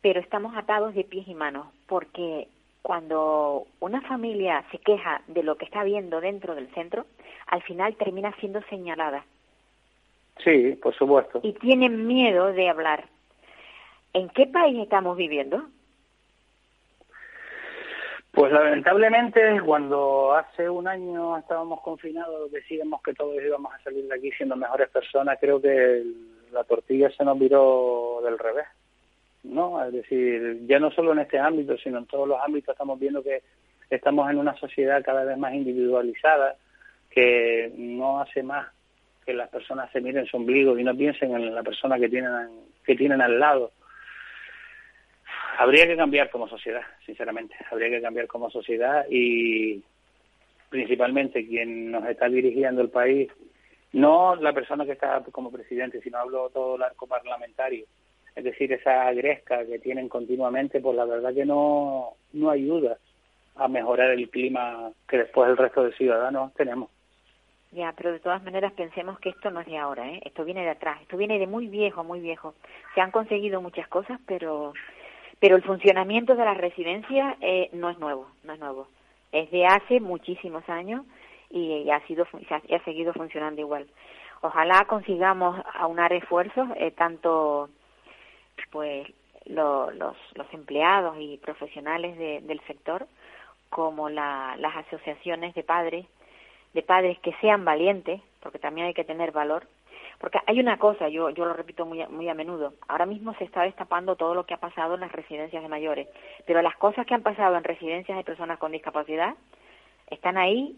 [0.02, 2.48] pero estamos atados de pies y manos, porque
[2.82, 7.06] cuando una familia se queja de lo que está viendo dentro del centro,
[7.48, 9.26] al final termina siendo señalada
[10.44, 11.40] Sí, por supuesto.
[11.44, 13.06] y tienen miedo de hablar.
[14.14, 15.64] ¿En qué país estamos viviendo?
[18.32, 24.16] Pues lamentablemente, cuando hace un año estábamos confinados, decíamos que todos íbamos a salir de
[24.16, 26.04] aquí siendo mejores personas, creo que
[26.58, 28.66] la tortilla se nos viró del revés.
[29.44, 29.84] ¿no?
[29.84, 33.24] Es decir, ya no solo en este ámbito, sino en todos los ámbitos estamos viendo
[33.24, 33.44] que
[33.90, 36.56] estamos en una sociedad cada vez más individualizada,
[37.10, 38.68] que no hace más
[39.26, 42.50] que las personas se miren su ombligo y no piensen en la persona que tienen,
[42.84, 43.72] que tienen al lado.
[45.60, 47.56] Habría que cambiar como sociedad, sinceramente.
[47.72, 49.82] Habría que cambiar como sociedad y
[50.70, 53.30] principalmente quien nos está dirigiendo el país,
[53.94, 57.86] no la persona que está como presidente, sino hablo todo el arco parlamentario.
[58.36, 62.98] Es decir, esa gresca que tienen continuamente, pues la verdad que no, no ayuda
[63.56, 66.90] a mejorar el clima que después el resto de ciudadanos tenemos.
[67.72, 70.22] Ya, pero de todas maneras pensemos que esto no es de ahora, ¿eh?
[70.24, 72.54] Esto viene de atrás, esto viene de muy viejo, muy viejo.
[72.96, 74.74] Se han conseguido muchas cosas, pero
[75.40, 78.88] pero el funcionamiento de las residencias eh, no es nuevo, no es nuevo.
[79.32, 81.06] Es de hace muchísimos años
[81.50, 83.88] y ha sido fu- y ha seguido funcionando igual.
[84.42, 87.70] Ojalá consigamos aunar esfuerzos eh, tanto
[88.72, 89.08] pues
[89.46, 93.08] lo- los, los empleados y profesionales de- del sector
[93.70, 96.06] como la- las asociaciones de padres
[96.74, 99.66] de padres que sean valientes porque también hay que tener valor
[100.20, 103.46] porque hay una cosa yo yo lo repito muy muy a menudo ahora mismo se
[103.46, 106.08] está destapando todo lo que ha pasado en las residencias de mayores
[106.46, 109.34] pero las cosas que han pasado en residencias de personas con discapacidad
[110.10, 110.78] están ahí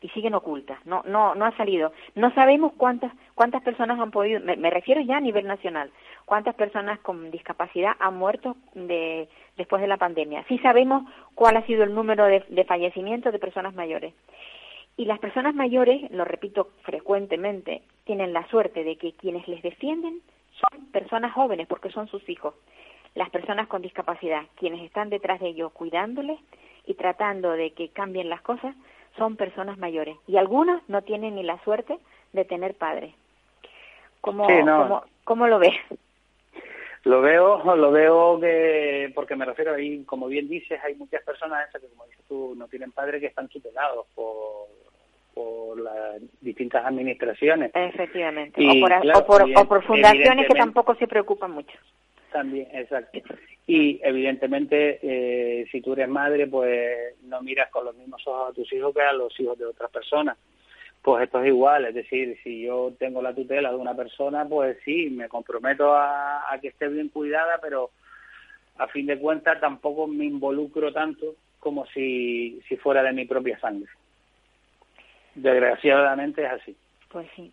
[0.00, 0.78] y siguen ocultas.
[0.86, 1.92] No no no ha salido.
[2.14, 5.90] No sabemos cuántas cuántas personas han podido me, refiero ya a nivel nacional
[6.24, 10.44] cuántas personas con discapacidad han muerto de después de la pandemia.
[10.48, 14.14] Sí sabemos cuál ha sido el número de, de fallecimientos de personas mayores.
[14.98, 20.20] Y las personas mayores, lo repito frecuentemente, tienen la suerte de que quienes les defienden
[20.58, 22.54] son personas jóvenes porque son sus hijos.
[23.14, 26.40] Las personas con discapacidad, quienes están detrás de ellos cuidándoles
[26.84, 28.74] y tratando de que cambien las cosas,
[29.18, 30.16] son personas mayores.
[30.26, 31.98] Y algunos no tienen ni la suerte
[32.32, 33.14] de tener padres.
[34.20, 34.82] ¿Cómo, Sí, no.
[34.82, 35.74] cómo, cómo lo ves?
[37.04, 41.68] Lo veo, lo veo que, porque me refiero ahí, como bien dices, hay muchas personas
[41.68, 44.66] esas que, como dices tú, no tienen padres que están tutelados por,
[45.32, 47.70] por las distintas administraciones.
[47.74, 48.60] Efectivamente.
[48.62, 51.78] Y, o, por, claro, o, por, evident- o por fundaciones que tampoco se preocupan mucho.
[52.32, 53.18] También, exacto.
[53.66, 58.54] Y evidentemente, eh, si tú eres madre, pues no miras con los mismos ojos a
[58.54, 60.36] tus hijos que a los hijos de otras personas.
[61.02, 64.78] Pues esto es igual, es decir, si yo tengo la tutela de una persona, pues
[64.84, 67.90] sí, me comprometo a, a que esté bien cuidada, pero
[68.78, 73.58] a fin de cuentas tampoco me involucro tanto como si, si fuera de mi propia
[73.60, 73.90] sangre.
[75.34, 76.76] Desgraciadamente es así.
[77.10, 77.52] Pues sí,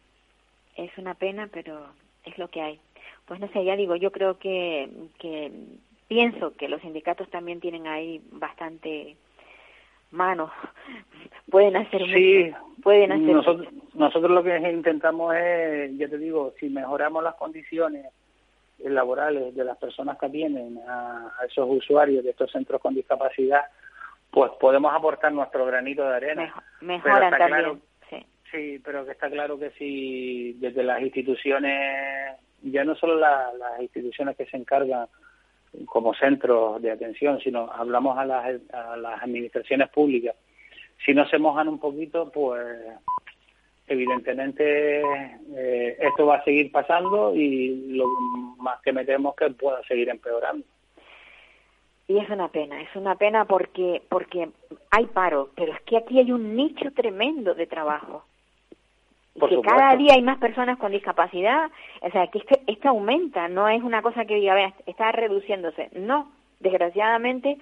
[0.75, 1.87] es una pena, pero
[2.23, 2.79] es lo que hay.
[3.27, 5.51] Pues no sé, ya digo, yo creo que, que
[6.07, 9.15] pienso que los sindicatos también tienen ahí bastante
[10.11, 10.51] manos,
[11.49, 13.87] pueden hacer Sí, mucho, pueden hacer nosotros, mucho.
[13.97, 18.05] nosotros lo que intentamos es, ya te digo, si mejoramos las condiciones
[18.79, 23.61] laborales de las personas que atienden a, a esos usuarios de estos centros con discapacidad,
[24.29, 26.41] pues podemos aportar nuestro granito de arena.
[26.43, 28.25] Mejo- mejoran también, claro- sí.
[28.51, 32.35] Sí, pero que está claro que si desde las instituciones,
[32.71, 35.07] ya no solo la- las instituciones que se encargan
[35.87, 40.35] como centros de atención, sino hablamos a las, a las administraciones públicas,
[41.05, 42.63] si no se mojan un poquito, pues
[43.87, 45.01] evidentemente
[45.55, 48.05] eh, esto va a seguir pasando y lo
[48.57, 50.65] más que me temo es que pueda seguir empeorando.
[52.07, 54.49] Y es una pena, es una pena porque porque
[54.91, 58.23] hay paro, pero es que aquí hay un nicho tremendo de trabajo.
[59.35, 59.77] Y Por que supuesto.
[59.77, 61.69] cada día hay más personas con discapacidad,
[62.01, 65.89] o sea, que esto, esto aumenta, no es una cosa que diga, vea, está reduciéndose.
[65.93, 67.57] No, desgraciadamente,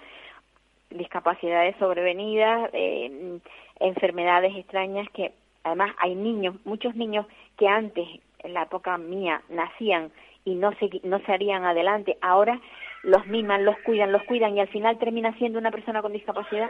[0.92, 3.40] discapacidades sobrevenidas, eh,
[3.80, 5.34] enfermedades extrañas que
[5.64, 7.26] además hay niños, muchos niños
[7.58, 8.08] que antes,
[8.40, 10.12] en la época mía, nacían
[10.46, 12.60] y no se, no se harían adelante, ahora
[13.02, 16.70] los miman, los cuidan, los cuidan y al final termina siendo una persona con discapacidad.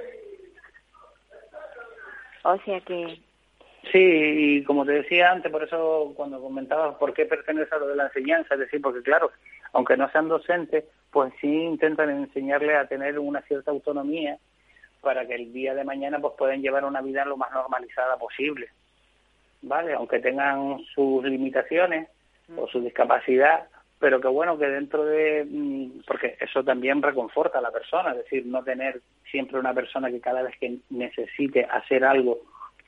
[2.44, 3.20] O sea que,
[3.92, 7.88] Sí, y como te decía antes, por eso cuando comentabas por qué pertenece a lo
[7.88, 9.32] de la enseñanza, es decir, porque claro,
[9.74, 14.38] aunque no sean docentes, pues sí intentan enseñarle a tener una cierta autonomía
[15.02, 18.70] para que el día de mañana pues puedan llevar una vida lo más normalizada posible,
[19.62, 19.94] ¿vale?
[19.94, 22.08] Aunque tengan sus limitaciones
[22.56, 23.68] o su discapacidad,
[24.00, 25.46] pero que bueno, que dentro de...
[25.46, 30.10] mm, porque eso también reconforta a la persona, es decir, no tener siempre una persona
[30.10, 32.40] que cada vez que necesite hacer algo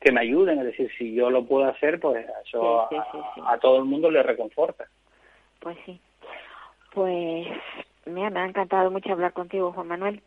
[0.06, 3.12] que me ayuden, es decir, si yo lo puedo hacer, pues eso Sí, sí, a-
[3.12, 3.42] sí, sí.
[3.44, 4.86] a todo el mundo le reconforta.
[5.60, 6.00] pues sí.
[6.94, 7.48] Pues,
[8.06, 10.22] mira, me ha encantado mucho hablar contigo, Juan Manuel.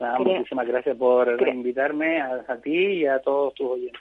[0.00, 4.00] Nada, Creo- muchísimas gracias por creo- invitarme a, a ti y a todos tus oyentes.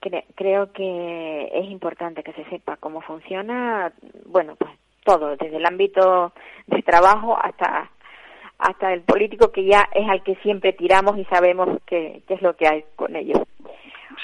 [0.00, 3.92] Cre- creo que es importante que se sepa cómo funciona,
[4.26, 4.70] bueno, pues
[5.04, 6.32] todo, desde el ámbito
[6.68, 7.90] de trabajo hasta
[8.58, 12.56] hasta el político que ya es al que siempre tiramos y sabemos qué es lo
[12.56, 13.42] que hay con ellos.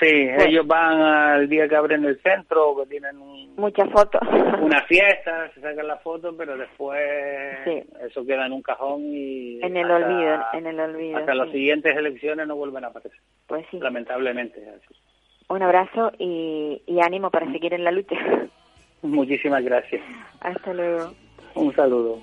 [0.00, 0.06] Sí,
[0.46, 4.20] ellos van al día que abren el centro, que tienen un- Muchas fotos.
[4.60, 6.98] una fiesta, se sacan la foto, pero después
[7.64, 7.82] Sí.
[8.04, 11.18] eso queda en un cajón y en el hasta- olvido, en el olvido.
[11.18, 13.78] hasta las siguientes elecciones no vuelven a aparecer, Pues sí.
[13.78, 14.60] lamentablemente.
[14.68, 14.94] así.
[15.48, 18.16] Un abrazo y, y ánimo para seguir en la lucha.
[19.02, 20.00] Muchísimas gracias.
[20.40, 21.12] Hasta luego.
[21.54, 22.18] Un saludo.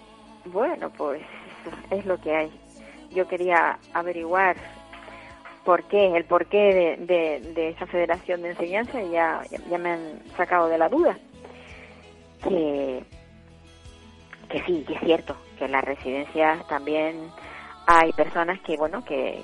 [0.46, 1.22] Bueno, pues
[1.92, 2.50] es lo que hay.
[3.12, 4.56] Yo quería averiguar
[5.64, 10.68] por qué, el porqué de, de, esa federación de enseñanza ya, ya me han sacado
[10.68, 11.18] de la duda.
[12.44, 13.04] Que,
[14.50, 17.30] que sí, que es cierto, que en las residencias también
[17.86, 19.44] hay personas que, bueno, que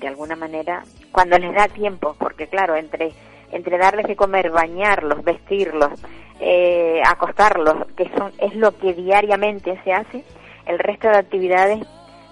[0.00, 3.12] de alguna manera, cuando les da tiempo, porque claro, entre,
[3.52, 5.92] entre darles de comer, bañarlos, vestirlos,
[6.40, 10.24] eh, acostarlos, que son, es lo que diariamente se hace,
[10.66, 11.86] el resto de actividades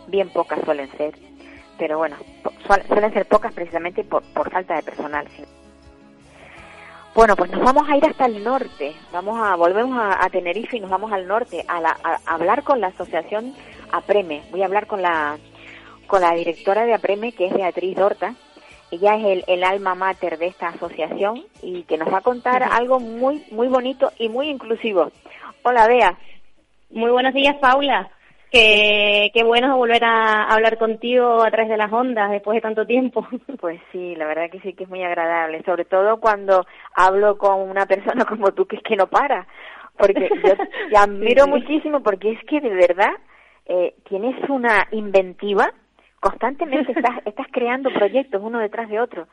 [0.08, 1.14] bien pocas suelen ser.
[1.82, 2.14] Pero bueno,
[2.88, 5.26] suelen ser pocas precisamente por, por falta de personal.
[5.36, 5.42] sí.
[7.12, 8.94] Bueno, pues nos vamos a ir hasta el norte.
[9.12, 12.34] Vamos a volvemos a, a Tenerife y nos vamos al norte a, la- a- a
[12.34, 13.52] hablar con la asociación
[13.90, 14.42] Apreme.
[14.52, 15.38] Voy a hablar con la
[16.06, 18.36] con la directora de Apreme, que es Beatriz Dorta.
[18.92, 22.62] Ella es el, el alma mater de esta asociación y que nos va a contar
[22.62, 25.10] algo muy muy bonito y muy inclusivo.
[25.64, 26.16] Hola, Bea.
[26.90, 28.08] Muy buenos días, Paula.
[28.52, 32.86] Qué, qué bueno volver a hablar contigo a través de las ondas después de tanto
[32.86, 33.26] tiempo.
[33.58, 37.60] Pues sí, la verdad que sí que es muy agradable, sobre todo cuando hablo con
[37.60, 39.46] una persona como tú que es que no para,
[39.96, 40.54] porque yo
[40.90, 41.50] te admiro sí.
[41.50, 43.12] muchísimo porque es que de verdad
[43.66, 45.72] eh, tienes una inventiva,
[46.20, 49.28] constantemente estás, estás creando proyectos uno detrás de otro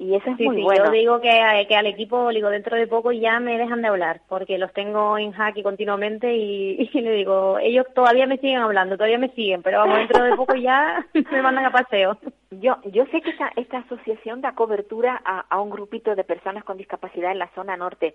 [0.00, 0.84] y eso es Sí, muy sí, bueno.
[0.86, 4.20] yo digo que, que al equipo, digo, dentro de poco ya me dejan de hablar,
[4.28, 8.96] porque los tengo en jaque continuamente y, y le digo, ellos todavía me siguen hablando,
[8.96, 12.16] todavía me siguen, pero vamos, dentro de poco ya me mandan a paseo.
[12.52, 16.64] Yo, yo sé que esta, esta asociación da cobertura a, a un grupito de personas
[16.64, 18.14] con discapacidad en la zona norte,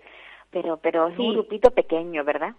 [0.50, 1.32] pero, pero es un Sí.
[1.34, 2.54] grupito pequeño, ¿verdad?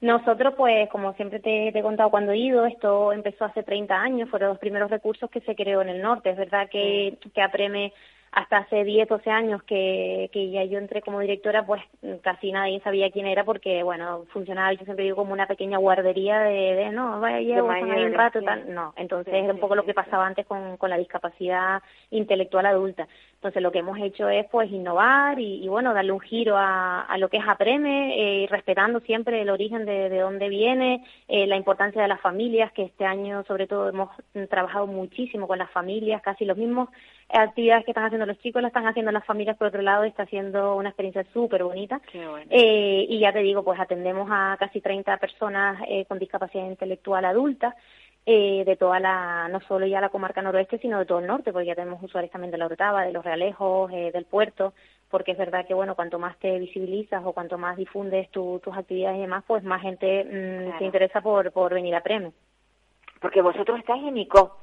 [0.00, 4.00] Nosotros, pues, como siempre te, te he contado cuando he ido, esto empezó hace 30
[4.00, 6.30] años, fueron los primeros recursos que se creó en el norte.
[6.30, 7.92] Es verdad que, que Apreme
[8.32, 11.82] hasta hace 10, 12 años que, que ya yo entré como directora, pues
[12.22, 16.38] casi nadie sabía quién era porque, bueno, funcionaba, yo siempre digo, como una pequeña guardería
[16.40, 17.50] de, de no, vaya, ahí
[18.04, 18.44] un rato, sí.
[18.44, 18.72] tal.
[18.72, 21.82] No, entonces Sí, era un sí, poco lo que pasaba antes con, con la discapacidad
[22.10, 23.08] intelectual adulta.
[23.34, 27.02] Entonces lo que hemos hecho es pues innovar y, y, bueno, darle un giro a,
[27.02, 31.46] a lo que es Apreme, eh, respetando siempre el origen de, de dónde viene, eh,
[31.46, 34.10] la importancia de las familias, que este año sobre todo hemos
[34.50, 36.90] trabajado muchísimo con las familias, casi los mismos
[37.32, 40.08] actividades que están haciendo los chicos, las están haciendo las familias por otro lado, y
[40.08, 42.00] está siendo una experiencia súper bonita.
[42.12, 42.46] Bueno.
[42.50, 47.24] Eh, y ya te digo, pues atendemos a casi 30 personas eh, con discapacidad intelectual
[47.24, 47.74] adulta,
[48.26, 51.52] eh, de toda la, no solo ya la comarca noroeste, sino de todo el norte,
[51.52, 54.74] porque ya tenemos usuarios también de la Orotava, de los Realejos, eh, del puerto,
[55.08, 58.76] porque es verdad que, bueno, cuanto más te visibilizas o cuanto más difundes tu- tus
[58.76, 60.78] actividades y demás, pues más gente mm, Claro.
[60.78, 62.32] se interesa por, por venir a Preme.
[63.20, 64.56] Porque vosotros estáis en ICO.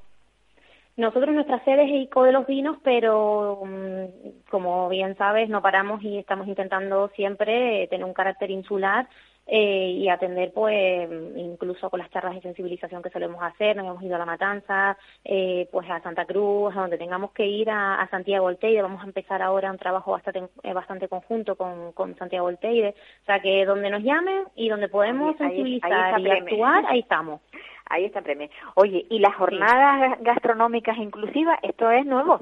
[0.98, 6.02] Nosotros nuestra sede es ICO de los Vinos, pero mm, como bien sabes, no paramos
[6.02, 9.08] y estamos intentando siempre eh, tener un carácter insular
[9.46, 14.02] eh, y atender pues incluso con las charlas de sensibilización que solemos hacer, nos hemos
[14.02, 18.06] ido a La Matanza, eh, pues a Santa Cruz, a donde tengamos que ir a,
[18.10, 22.96] Santiago Olteide, vamos a empezar ahora un trabajo bastante, bastante conjunto con, con Santiago Olteide,
[23.22, 27.40] o sea que donde nos llamen y donde podemos sensibilizar y actuar, ahí estamos.
[27.90, 28.50] Ahí está premio.
[28.76, 32.42] Oye, ¿y las jornadas gastronómicas inclusivas, esto es nuevo?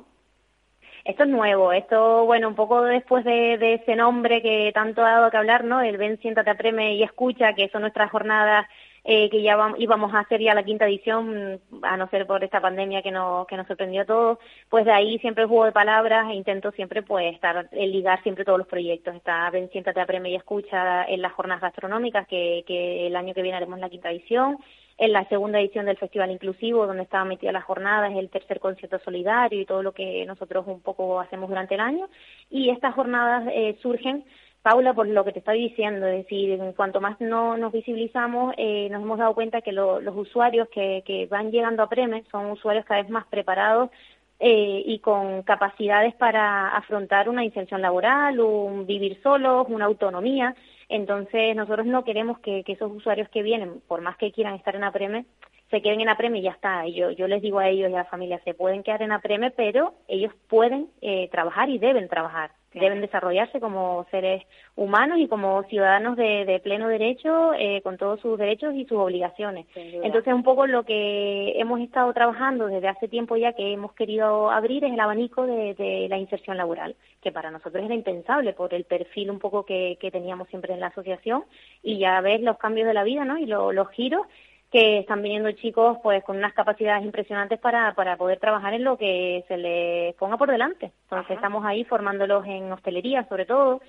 [1.05, 5.29] Esto es nuevo, esto, bueno, un poco después de, ese nombre que tanto ha dado
[5.29, 5.81] que hablar, ¿no?
[5.81, 8.65] El Ven, siéntate, apreme y escucha, que son nuestras jornadas
[9.03, 12.59] eh, que ya íbamos a hacer ya la quinta edición, a no ser por esta
[12.59, 16.27] pandemia que nos, que nos sorprendió a todos, pues de ahí siempre juego de palabras
[16.31, 19.13] e intento siempre pues estar, eh, ligar siempre todos los proyectos.
[19.13, 23.43] Está Ven, siéntate, apreme y escucha en las jornadas gastronómicas, que, que el año que
[23.43, 24.57] viene haremos la quinta edición
[24.97, 28.99] en la segunda edición del Festival Inclusivo, donde estaba metida las jornadas, el tercer concierto
[28.99, 32.07] solidario y todo lo que nosotros un poco hacemos durante el año.
[32.49, 34.23] Y estas jornadas eh, surgen,
[34.61, 38.87] Paula, por lo que te estoy diciendo, es decir, cuanto más no nos visibilizamos, eh,
[38.89, 42.85] nos hemos dado cuenta que los usuarios que, que van llegando a Preme son usuarios
[42.85, 43.91] cada vez más preparados
[44.39, 50.55] eh, y con capacidades para afrontar una inserción laboral, un vivir solos, una autonomía.
[50.89, 54.83] Entonces, nosotros no queremos que, esos usuarios que vienen, por más que quieran estar en
[54.83, 55.25] APREME,
[55.71, 56.87] se queden en APREME y ya está.
[56.87, 59.51] Yo, yo les digo a ellos y a la familia, se pueden quedar en APREME,
[59.51, 64.43] pero ellos pueden eh, trabajar y deben trabajar deben desarrollarse como seres
[64.75, 69.65] humanos y como ciudadanos de, pleno derecho, eh, con todos sus derechos y sus obligaciones.
[69.75, 74.51] Entonces, un poco lo que hemos estado trabajando desde hace tiempo ya que hemos querido
[74.51, 78.83] abrir es el abanico de, la inserción laboral, que para nosotros era impensable por el
[78.83, 81.45] perfil un poco que, teníamos siempre en la asociación
[81.81, 83.37] y ya ves los cambios de la vida ¿no?
[83.39, 84.27] y los giros
[84.75, 88.97] que están viniendo chicos pues con unas capacidades impresionantes para, para poder trabajar en lo
[88.97, 90.91] que se les ponga por delante.
[91.03, 93.79] Entonces estamos ahí formándolos en hostelería sobre todo.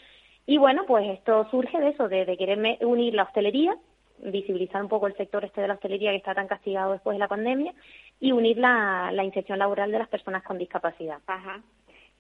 [0.47, 3.77] Y bueno, pues esto surge de eso, de, de querer unir la hostelería,
[4.19, 7.19] visibilizar un poco el sector este de la hostelería que está tan castigado después de
[7.19, 7.75] la pandemia
[8.21, 11.19] y unir la, la inserción laboral de las personas con discapacidad.
[11.27, 11.63] Ajá.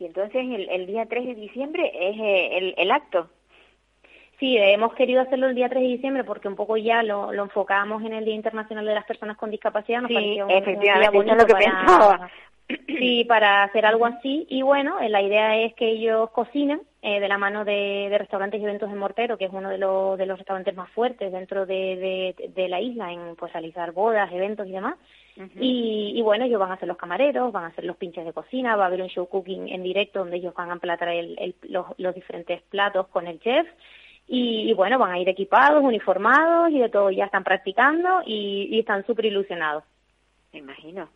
[0.00, 3.28] Y entonces el, el día 3 de diciembre es eh, el, el acto.
[4.38, 7.44] Sí, hemos querido hacerlo el día 3 de diciembre porque un poco ya lo, lo
[7.44, 10.02] enfocamos en el Día Internacional de las Personas con Discapacidad.
[10.02, 12.30] Nos sí, efectivamente, eso es lo que pensaba.
[12.86, 14.44] Sí, para hacer algo así.
[14.50, 18.60] Y bueno, eh, la idea es que ellos cocinen eh, de la mano de, restaurantes
[18.60, 21.64] y eventos de Mortero, que es uno de, los, de los restaurantes más fuertes dentro
[21.64, 24.96] de, de, la isla en pues, realizar bodas, eventos y demás.
[25.60, 28.32] y, y, bueno, ellos van a ser los camareros, van a ser los pinches de
[28.32, 31.54] cocina, va a haber un show cooking en directo donde ellos van a emplatar el,
[31.68, 33.68] los, los diferentes platos con el chef
[34.28, 39.06] y, bueno, van a ir equipados, uniformados y de todo, ya están practicando y, están
[39.06, 39.84] súper ilusionados.
[40.52, 41.08] Me imagino.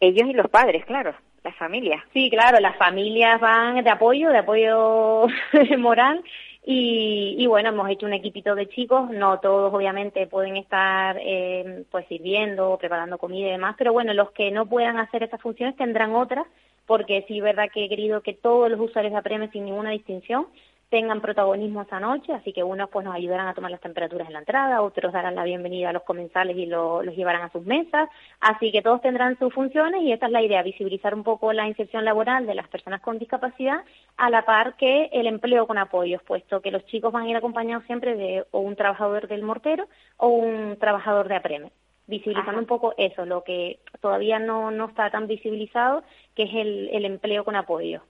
[0.00, 1.14] Ellos y los padres, claro,
[1.44, 2.02] las familias.
[2.12, 5.26] Sí, claro, las familias van de apoyo, de apoyo
[5.78, 6.24] moral
[6.64, 11.84] y, y, bueno, hemos hecho un equipito de chicos, no todos obviamente pueden estar eh,
[11.92, 15.76] pues sirviendo, preparando comida y demás, pero bueno, los que no puedan hacer esas funciones
[15.76, 16.44] tendrán otras,
[16.84, 19.90] porque sí es verdad que he querido que todos los usuarios de Apreme sin ninguna
[19.90, 20.48] distinción
[20.88, 24.34] tengan protagonismo esa noche, así que unos pues nos ayudarán a tomar las temperaturas en
[24.34, 28.08] la entrada, otros darán la bienvenida a los comensales y los llevarán a sus mesas,
[28.40, 31.66] así que todos tendrán sus funciones y esta es la idea, visibilizar un poco la
[31.66, 33.82] inserción laboral de las personas con discapacidad
[34.16, 37.36] a la par que el empleo con apoyos, puesto que los chicos van a ir
[37.36, 41.72] acompañados siempre de o un trabajador del mortero o un trabajador de apreme.
[42.06, 46.04] Visibilizando un poco eso, lo que todavía no, no está tan visibilizado,
[46.36, 48.02] que es el, el empleo con apoyo.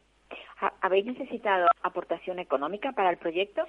[0.81, 3.67] ¿Habéis necesitado aportación económica para el proyecto?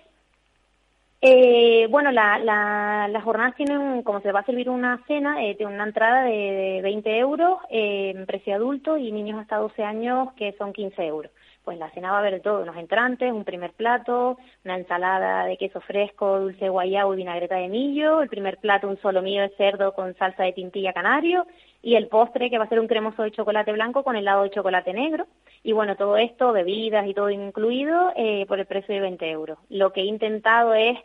[1.20, 5.56] Eh, bueno, la, la, las jornadas tienen, como se va a servir una cena, eh,
[5.56, 10.54] tiene una entrada de, 20 euros, eh, precio adulto y niños hasta 12 años que
[10.54, 11.32] son 15 euros.
[11.64, 15.58] Pues la cena va a haber todo, unos entrantes, un primer plato, una ensalada de
[15.58, 19.94] queso fresco, dulce guayabo y vinagreta de millo, el primer plato un solomillo de cerdo
[19.94, 21.46] con salsa de tintilla canario
[21.82, 24.52] y el postre que va a ser un cremoso de chocolate blanco con helado de
[24.52, 25.26] chocolate negro.
[25.64, 29.60] Y bueno, todo esto, bebidas y todo incluido, eh, por el precio de 20 euros.
[29.70, 30.98] Lo que he intentado es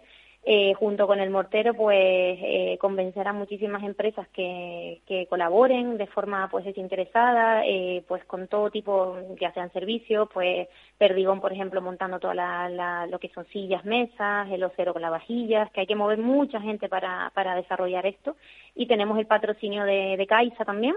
[0.44, 6.09] eh, junto con el mortero, pues eh, convencer a muchísimas empresas que, que colaboren de
[6.09, 10.66] forma pues desinteresada, eh, pues con todo tipo, ya sean servicios, pues
[10.98, 15.12] Perdigón, por ejemplo, montando toda la, lo que son sillas, mesas, el ocero con las
[15.12, 18.34] vajillas, que hay que mover mucha gente para, para desarrollar esto.
[18.74, 20.96] Y tenemos el patrocinio de, de Caixa también.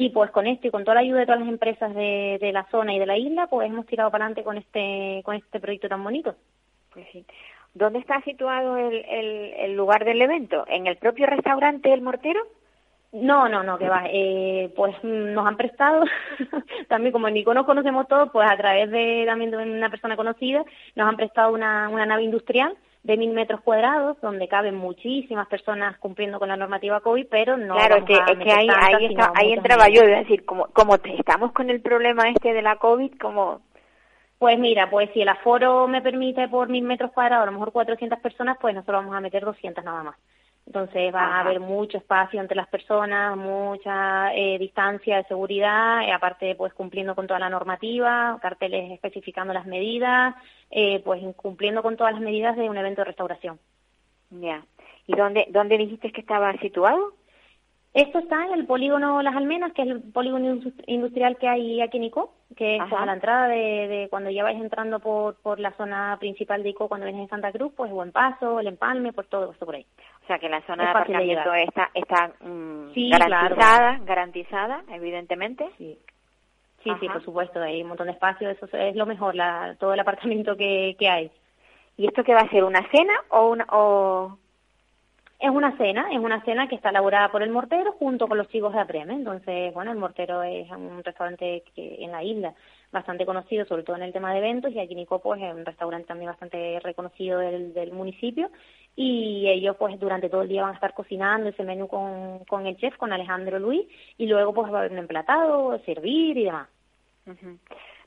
[0.00, 2.52] Y pues con esto y con toda la ayuda de todas las empresas de, de
[2.52, 5.60] la zona y de la isla, pues hemos tirado para adelante con este, con este
[5.60, 6.36] proyecto tan bonito.
[6.90, 7.26] Pues sí.
[7.74, 10.64] ¿Dónde está situado el, el, lugar del evento?
[10.68, 12.40] ¿En el propio restaurante El Mortero?
[13.12, 14.04] No, no, no, que va.
[14.10, 16.02] Eh, pues nos han prestado,
[16.88, 20.16] también como en Nico nos conocemos todos, pues a través de también de una persona
[20.16, 25.48] conocida, nos han prestado una, una nave industrial de mil metros cuadrados, donde caben muchísimas
[25.48, 27.74] personas cumpliendo con la normativa COVID, pero no.
[27.74, 30.96] Claro, es que, es que ahí, ahí, está, ahí entraba yo, es decir, como, como
[30.96, 33.62] estamos con el problema este de la COVID, como
[34.40, 37.72] pues mira, pues si el aforo me permite por mil metros cuadrados, a lo mejor
[37.72, 40.16] 400 personas, pues nosotros vamos a meter 200 nada más.
[40.70, 46.12] Entonces va a haber mucho espacio entre las personas, mucha eh, distancia de seguridad, eh,
[46.12, 50.36] aparte pues cumpliendo con toda la normativa, carteles especificando las medidas,
[50.70, 53.58] eh, pues cumpliendo con todas las medidas de un evento de restauración.
[54.30, 54.62] Ya.
[55.08, 57.14] ¿Y dónde, dónde dijiste que estaba situado?
[57.92, 61.96] Esto está en el polígono Las Almenas, que es el polígono industrial que hay aquí
[61.96, 65.72] en ICO, que es a la entrada de, cuando ya vais entrando por, por la
[65.72, 69.26] zona principal de ICO, cuando vienes en Santa Cruz, pues Buen Paso, El Empalme, por
[69.26, 69.86] todo esto por ahí.
[70.22, 75.68] O sea que la zona de aparcamiento está, está mm, garantizada, garantizada, evidentemente.
[75.76, 75.98] Sí.
[76.84, 79.92] Sí, sí, por supuesto, hay un montón de espacio, eso es lo mejor, la, todo
[79.92, 81.30] el aparcamiento que, que hay.
[81.98, 84.38] ¿Y esto qué va a ser, una cena o una, o
[85.40, 88.48] es una cena, es una cena que está elaborada por el mortero junto con los
[88.48, 89.14] chicos de Apreme.
[89.14, 92.52] Entonces, bueno, el mortero es un restaurante que en la isla
[92.92, 95.64] bastante conocido, sobre todo en el tema de eventos, y aquí Nico pues es un
[95.64, 98.50] restaurante también bastante reconocido del, del municipio.
[98.96, 102.66] Y ellos pues durante todo el día van a estar cocinando ese menú con, con
[102.66, 103.86] el chef, con Alejandro Luis,
[104.18, 106.68] y luego pues va a haber un emplatado, servir y demás.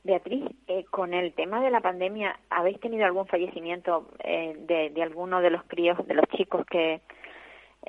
[0.04, 5.02] Beatriz, eh, con el tema de la pandemia, ¿habéis tenido algún fallecimiento eh, de, de
[5.02, 7.00] alguno de los críos, de los chicos que,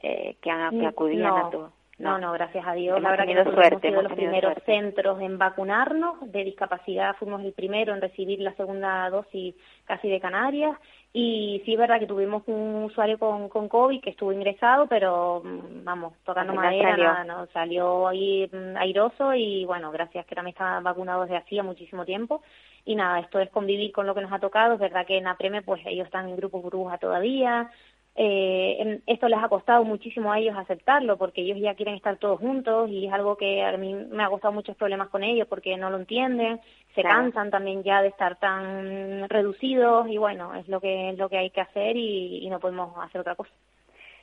[0.02, 1.70] eh, que, han, que acudían no, a tu...
[1.98, 3.02] No, no, gracias a Dios.
[3.02, 7.16] la verdad que nosotros suerte, hemos sido los primeros centros en vacunarnos de discapacidad.
[7.16, 10.78] Fuimos el primero en recibir la segunda dosis casi de Canarias.
[11.14, 15.42] Y sí es verdad que tuvimos un usuario con, con COVID que estuvo ingresado, pero
[15.46, 17.06] mm, vamos, tocando madera, salió.
[17.06, 21.64] Nada, no, salió ahí mm, airoso y bueno, gracias que también está vacunado desde hacía
[21.64, 22.42] muchísimo tiempo.
[22.84, 24.74] Y nada, esto es convivir con lo que nos ha tocado.
[24.74, 27.72] Es verdad que en APREME pues ellos están en grupos burbuja todavía,
[28.18, 32.40] eh, esto les ha costado muchísimo a ellos aceptarlo porque ellos ya quieren estar todos
[32.40, 35.76] juntos y es algo que a mí me ha costado muchos problemas con ellos porque
[35.76, 36.62] no lo entienden,
[36.96, 41.28] se cansan también ya de estar tan reducidos y bueno, es lo que es lo
[41.28, 43.52] que hay que hacer y, no podemos hacer otra cosa.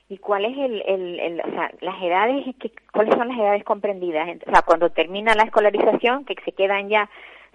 [0.09, 3.65] ¿Y cuál es el, el, el, o sea, las edades, que, cuáles son las edades
[3.65, 4.27] comprendidas?
[4.47, 7.11] O sea, cuando termina la escolarización, que se quedan ya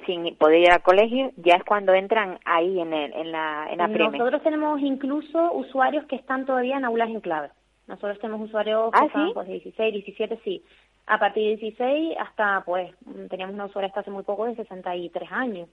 [0.05, 3.77] sin poder ir al colegio, ya es cuando entran ahí en, el, en la en
[3.79, 7.49] la Nosotros tenemos incluso usuarios que están todavía en aulas en clave.
[7.87, 10.63] Nosotros tenemos usuarios que ¿Ah, están pues, de 16, 17, sí.
[11.07, 12.93] A partir de 16 hasta, pues,
[13.29, 15.69] teníamos una usuaria hasta hace muy poco de 63 años.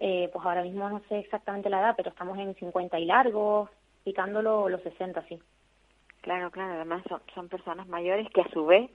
[0.00, 3.68] Eh, pues ahora mismo no sé exactamente la edad, pero estamos en 50 y largos,
[4.04, 5.38] picándolo los 60, sí.
[6.22, 8.90] Claro, claro, además son, son personas mayores que a su vez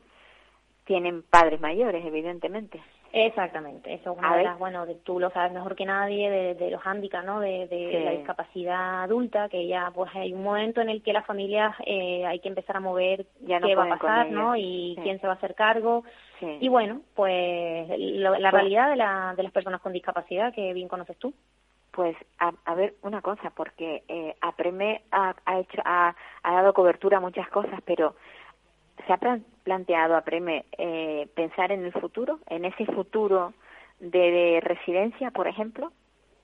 [0.85, 2.81] tienen padres mayores, evidentemente.
[3.15, 6.81] Exactamente, eso es una de las, bueno, tú lo sabes mejor que nadie, de, los
[6.81, 7.39] hándicaps, ¿no?
[7.39, 11.23] De, de la discapacidad adulta, que ya pues hay un momento en el que las
[11.23, 14.55] familias eh, hay que empezar a mover ya qué va a pasar, ¿no?
[14.55, 16.03] Y quién se va a hacer cargo.
[16.41, 20.87] Y bueno, pues la pues realidad de, la, de las personas con discapacidad que bien
[20.87, 21.35] conoces tú.
[21.91, 26.73] Pues a, a ver una cosa, porque eh, APREME ha, ha hecho ha, ha dado
[26.73, 28.15] cobertura a muchas cosas, pero
[29.05, 29.17] se ha
[29.63, 33.53] planteado a Preme eh, pensar en el futuro, en ese futuro
[33.99, 35.91] de, residencia, por ejemplo?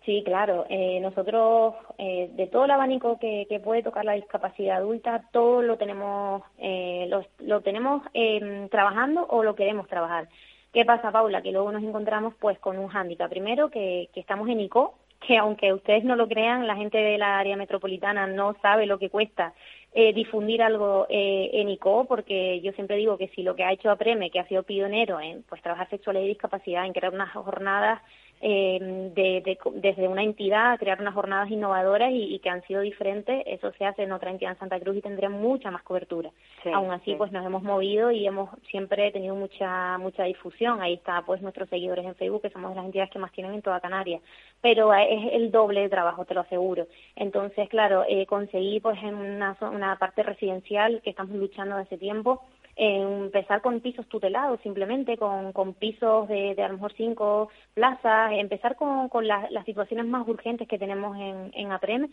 [0.05, 0.65] Sí, claro.
[0.70, 5.61] Eh, nosotros, eh, de todo el abanico que, que, puede tocar la discapacidad adulta, todo
[5.61, 10.30] lo tenemos, eh, lo, lo tenemos em, trabajando o lo queremos trabajar.
[10.74, 11.41] ¿Qué pasa, Paula?
[11.41, 13.30] Que luego nos encontramos pues con un hándicap.
[13.30, 14.95] Primero, que, que estamos en ICO,
[15.28, 18.99] que aunque ustedes no lo crean, la gente de la área metropolitana no sabe lo
[18.99, 19.53] que cuesta
[19.94, 23.72] eh, difundir algo eh, en ICO, porque yo siempre digo que si lo que ha
[23.72, 27.34] hecho APREME, que ha sido pionero en pues trabajar sexualidad y discapacidad, en crear unas
[27.34, 28.02] jornadas
[28.42, 33.72] eh, de, desde una entidad crear unas jornadas innovadoras y, que han sido diferentes, eso
[33.74, 36.32] se hace en otra entidad en Santa Cruz y tendría mucha más cobertura.
[36.74, 40.82] Aún así, pues nos hemos movido y hemos siempre tenido mucha mucha difusión.
[40.82, 43.62] Ahí está, pues nuestros seguidores en Facebook, que somos las entidades que más tienen en
[43.62, 44.22] toda Canarias.
[44.62, 46.88] Pero es el doble de trabajo, te lo aseguro.
[47.16, 52.42] Entonces, claro, eh, conseguí, pues en una, una parte residencial que estamos luchando desde tiempo,
[52.80, 58.77] empezar con pisos tutelados, simplemente con, con pisos de, a lo mejor cinco plazas, empezar
[58.77, 62.09] con, con las situaciones más urgentes que tenemos en, APREM,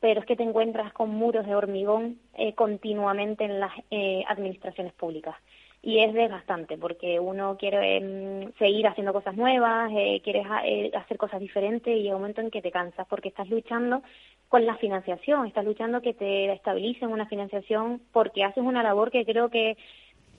[0.00, 4.92] pero es que te encuentras con muros de hormigón eh, continuamente en las eh, administraciones
[4.94, 5.36] públicas.
[5.80, 11.16] Y es desgastante porque uno quiere em, seguir haciendo cosas nuevas, eh, quieres eh, hacer
[11.16, 14.02] cosas diferentes y llega un momento en que te cansas porque estás luchando
[14.48, 19.24] con la financiación, estás luchando que te estabilicen una financiación porque haces una labor que
[19.24, 19.76] creo que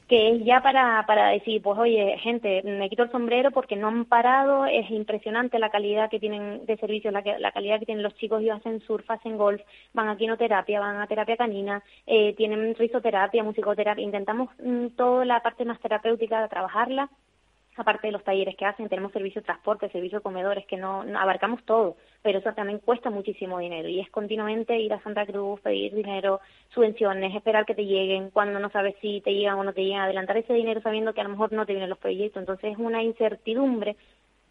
[0.09, 3.87] que es ya para, para decir, pues oye, gente, me quito el sombrero porque no
[3.87, 8.03] han parado, es impresionante la calidad que tienen de servicio, la, la calidad que tienen
[8.03, 9.61] los chicos, ellos hacen surf, hacen golf,
[9.93, 15.41] van a quinoterapia, van a terapia canina, eh, tienen risoterapia, musicoterapia, intentamos mm, toda la
[15.41, 17.09] parte más terapéutica de trabajarla
[17.79, 21.03] aparte de los talleres que hacen, tenemos servicio de transporte, servicio de comedores, que no,
[21.17, 25.59] abarcamos todo, pero eso también cuesta muchísimo dinero y es continuamente ir a Santa Cruz,
[25.61, 26.39] pedir dinero,
[26.73, 30.01] subvenciones, esperar que te lleguen, cuando no sabes si te llegan o no te llegan,
[30.01, 32.77] adelantar ese dinero sabiendo que a lo mejor no te vienen los proyectos, entonces es
[32.77, 33.95] una incertidumbre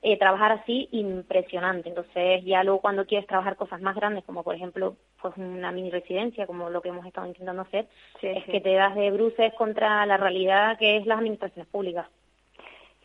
[0.01, 1.89] eh, trabajar así impresionante.
[1.89, 5.91] Entonces, ya luego cuando quieres trabajar cosas más grandes, como por ejemplo pues una mini
[5.91, 7.89] residencia, como lo que hemos estado intentando hacer,
[8.23, 12.07] es que te das de bruces contra la realidad que es las administraciones públicas.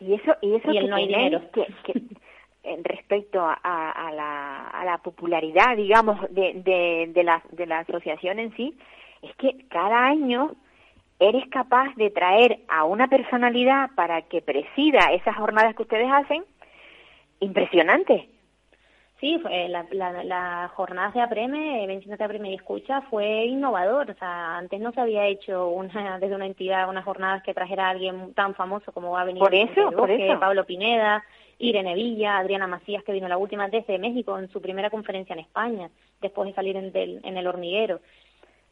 [0.06, 1.40] Y eso, y eso que no hay dinero.
[1.52, 1.66] Que,
[2.82, 8.38] respecto a, a, la, a la popularidad, digamos, de, de, de, la, de la asociación
[8.38, 8.74] en sí,
[9.22, 10.52] es que cada año
[11.18, 16.44] eres capaz de traer a una personalidad para que presida esas jornadas que ustedes hacen,
[17.40, 18.28] impresionante.
[19.24, 24.10] Sí, fue la, la, la jornada de Apreme, Venciéndote Apreme y Escucha, fue innovador.
[24.10, 27.86] O sea, antes no se había hecho una desde una entidad unas jornadas que trajera
[27.86, 30.38] a alguien tan famoso como va a venir por eso, por eso.
[30.38, 31.24] Pablo Pineda,
[31.58, 35.38] Irene Villa, Adriana Macías, que vino la última desde México en su primera conferencia en
[35.38, 35.88] España,
[36.20, 38.00] después de salir en, en el hormiguero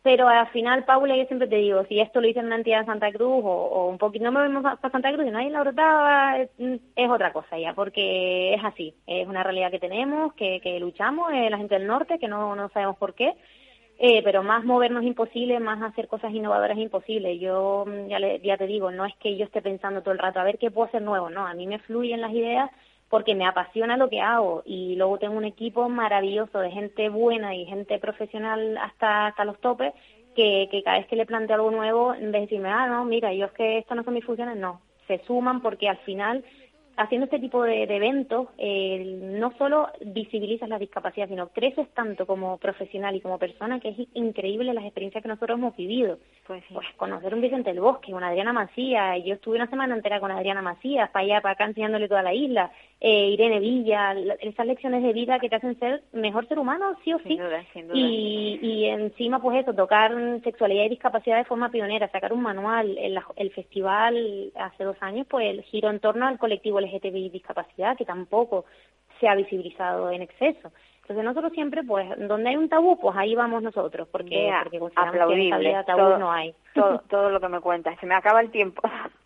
[0.02, 2.80] pero al final, Paula, yo siempre te digo, si esto lo hice en una entidad
[2.80, 5.60] de Santa Cruz o, un poquito, no me vemos para Santa Cruz y nadie la
[5.60, 6.50] brotaba, es,
[7.10, 11.48] otra cosa ya, porque es así, es una realidad que tenemos, que, que luchamos, eh,
[11.50, 13.34] la gente del norte, que no, no sabemos por qué,
[13.98, 17.38] eh, pero más movernos imposible, más hacer cosas innovadoras imposible.
[17.38, 20.18] Yo mm, ya, le, ya te digo, no es que yo esté pensando todo el
[20.18, 22.70] rato a ver qué puedo hacer nuevo, no, a mí me fluyen las ideas
[23.12, 24.62] porque me apasiona lo que hago.
[24.64, 29.60] Y luego tengo un equipo maravilloso de gente buena y gente profesional hasta, hasta los
[29.60, 29.92] topes
[30.34, 33.04] que, que cada vez que le planteo algo nuevo, en vez de decirme, ah, no,
[33.04, 36.42] mira, yo es que esto no son mis funciones, no, se suman porque al final
[36.96, 42.58] haciendo este tipo de, eventos, eh, no solo visibilizas la discapacidad, sino creces tanto como
[42.58, 46.18] profesional y como persona que es increíble las experiencias que nosotros hemos vivido.
[46.46, 50.20] Pues, pues conocer un Vicente del Bosque, una Adriana Macías, yo estuve una semana entera
[50.20, 52.70] con Adriana Macías, para allá, para acá, enseñándole toda la isla,
[53.00, 57.12] eh, Irene Villa, esas lecciones de vida que te hacen ser mejor ser humano, sí
[57.12, 57.38] o sí.
[57.92, 60.12] Y, y encima, pues eso, tocar
[60.44, 65.26] sexualidad y discapacidad de forma pionera, sacar un manual, el, el festival hace dos años,
[65.28, 68.64] pues el giro en torno al colectivo LGTBI discapacidad, que tampoco
[69.20, 70.72] se ha visibilizado en exceso.
[71.02, 75.34] Entonces nosotros siempre, pues, donde hay un tabú, pues ahí vamos nosotros, porque, porque consideramos
[75.34, 76.54] que en tabú todo, no hay.
[76.74, 78.82] Todo, todo lo que me cuentas, se me acaba el tiempo.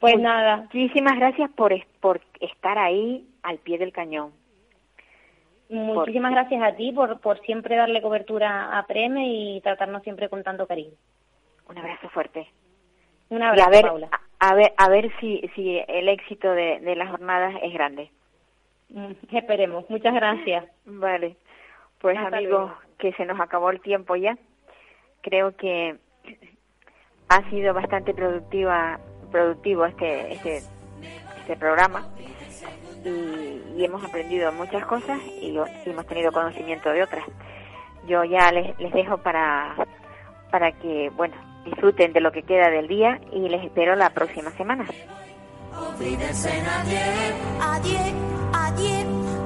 [0.00, 0.68] Pues nada.
[0.72, 4.32] Muchísimas gracias por, por estar ahí al pie del cañón.
[5.68, 10.42] Muchísimas gracias a ti por, por siempre darle cobertura a Preme y tratarnos siempre con
[10.42, 10.94] tanto cariño.
[11.68, 12.46] Un abrazo fuerte.
[13.30, 14.10] Un abrazo, a ver, Paula.
[14.44, 18.10] A, ver, a ver si, si el éxito de, de las jornadas es grande.
[18.90, 19.88] Mm, esperemos.
[19.88, 20.66] Muchas gracias.
[20.84, 21.36] Vale.
[21.98, 24.36] Pues amigos, que se nos acabó el tiempo ya.
[25.22, 25.96] Creo que
[27.30, 29.00] ha sido bastante productiva
[29.32, 30.60] productivo este este
[31.38, 32.06] este programa
[33.02, 37.24] y, y hemos aprendido muchas cosas y, y, hemos tenido conocimiento de otras.
[38.06, 39.74] Yo ya les, les dejo para
[40.50, 44.50] para que bueno disfruten de lo que queda del día y les espero la próxima
[44.52, 44.86] semana.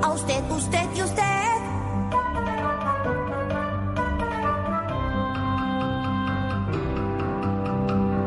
[0.02, 1.22] A usted, usted y usted.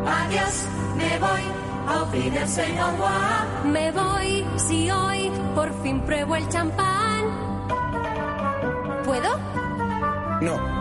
[0.05, 0.67] Adiós,
[0.97, 1.41] me voy
[1.87, 3.63] a.
[3.65, 7.25] Me voy si hoy por fin pruebo el champán.
[9.05, 9.37] ¿Puedo?
[10.41, 10.80] No.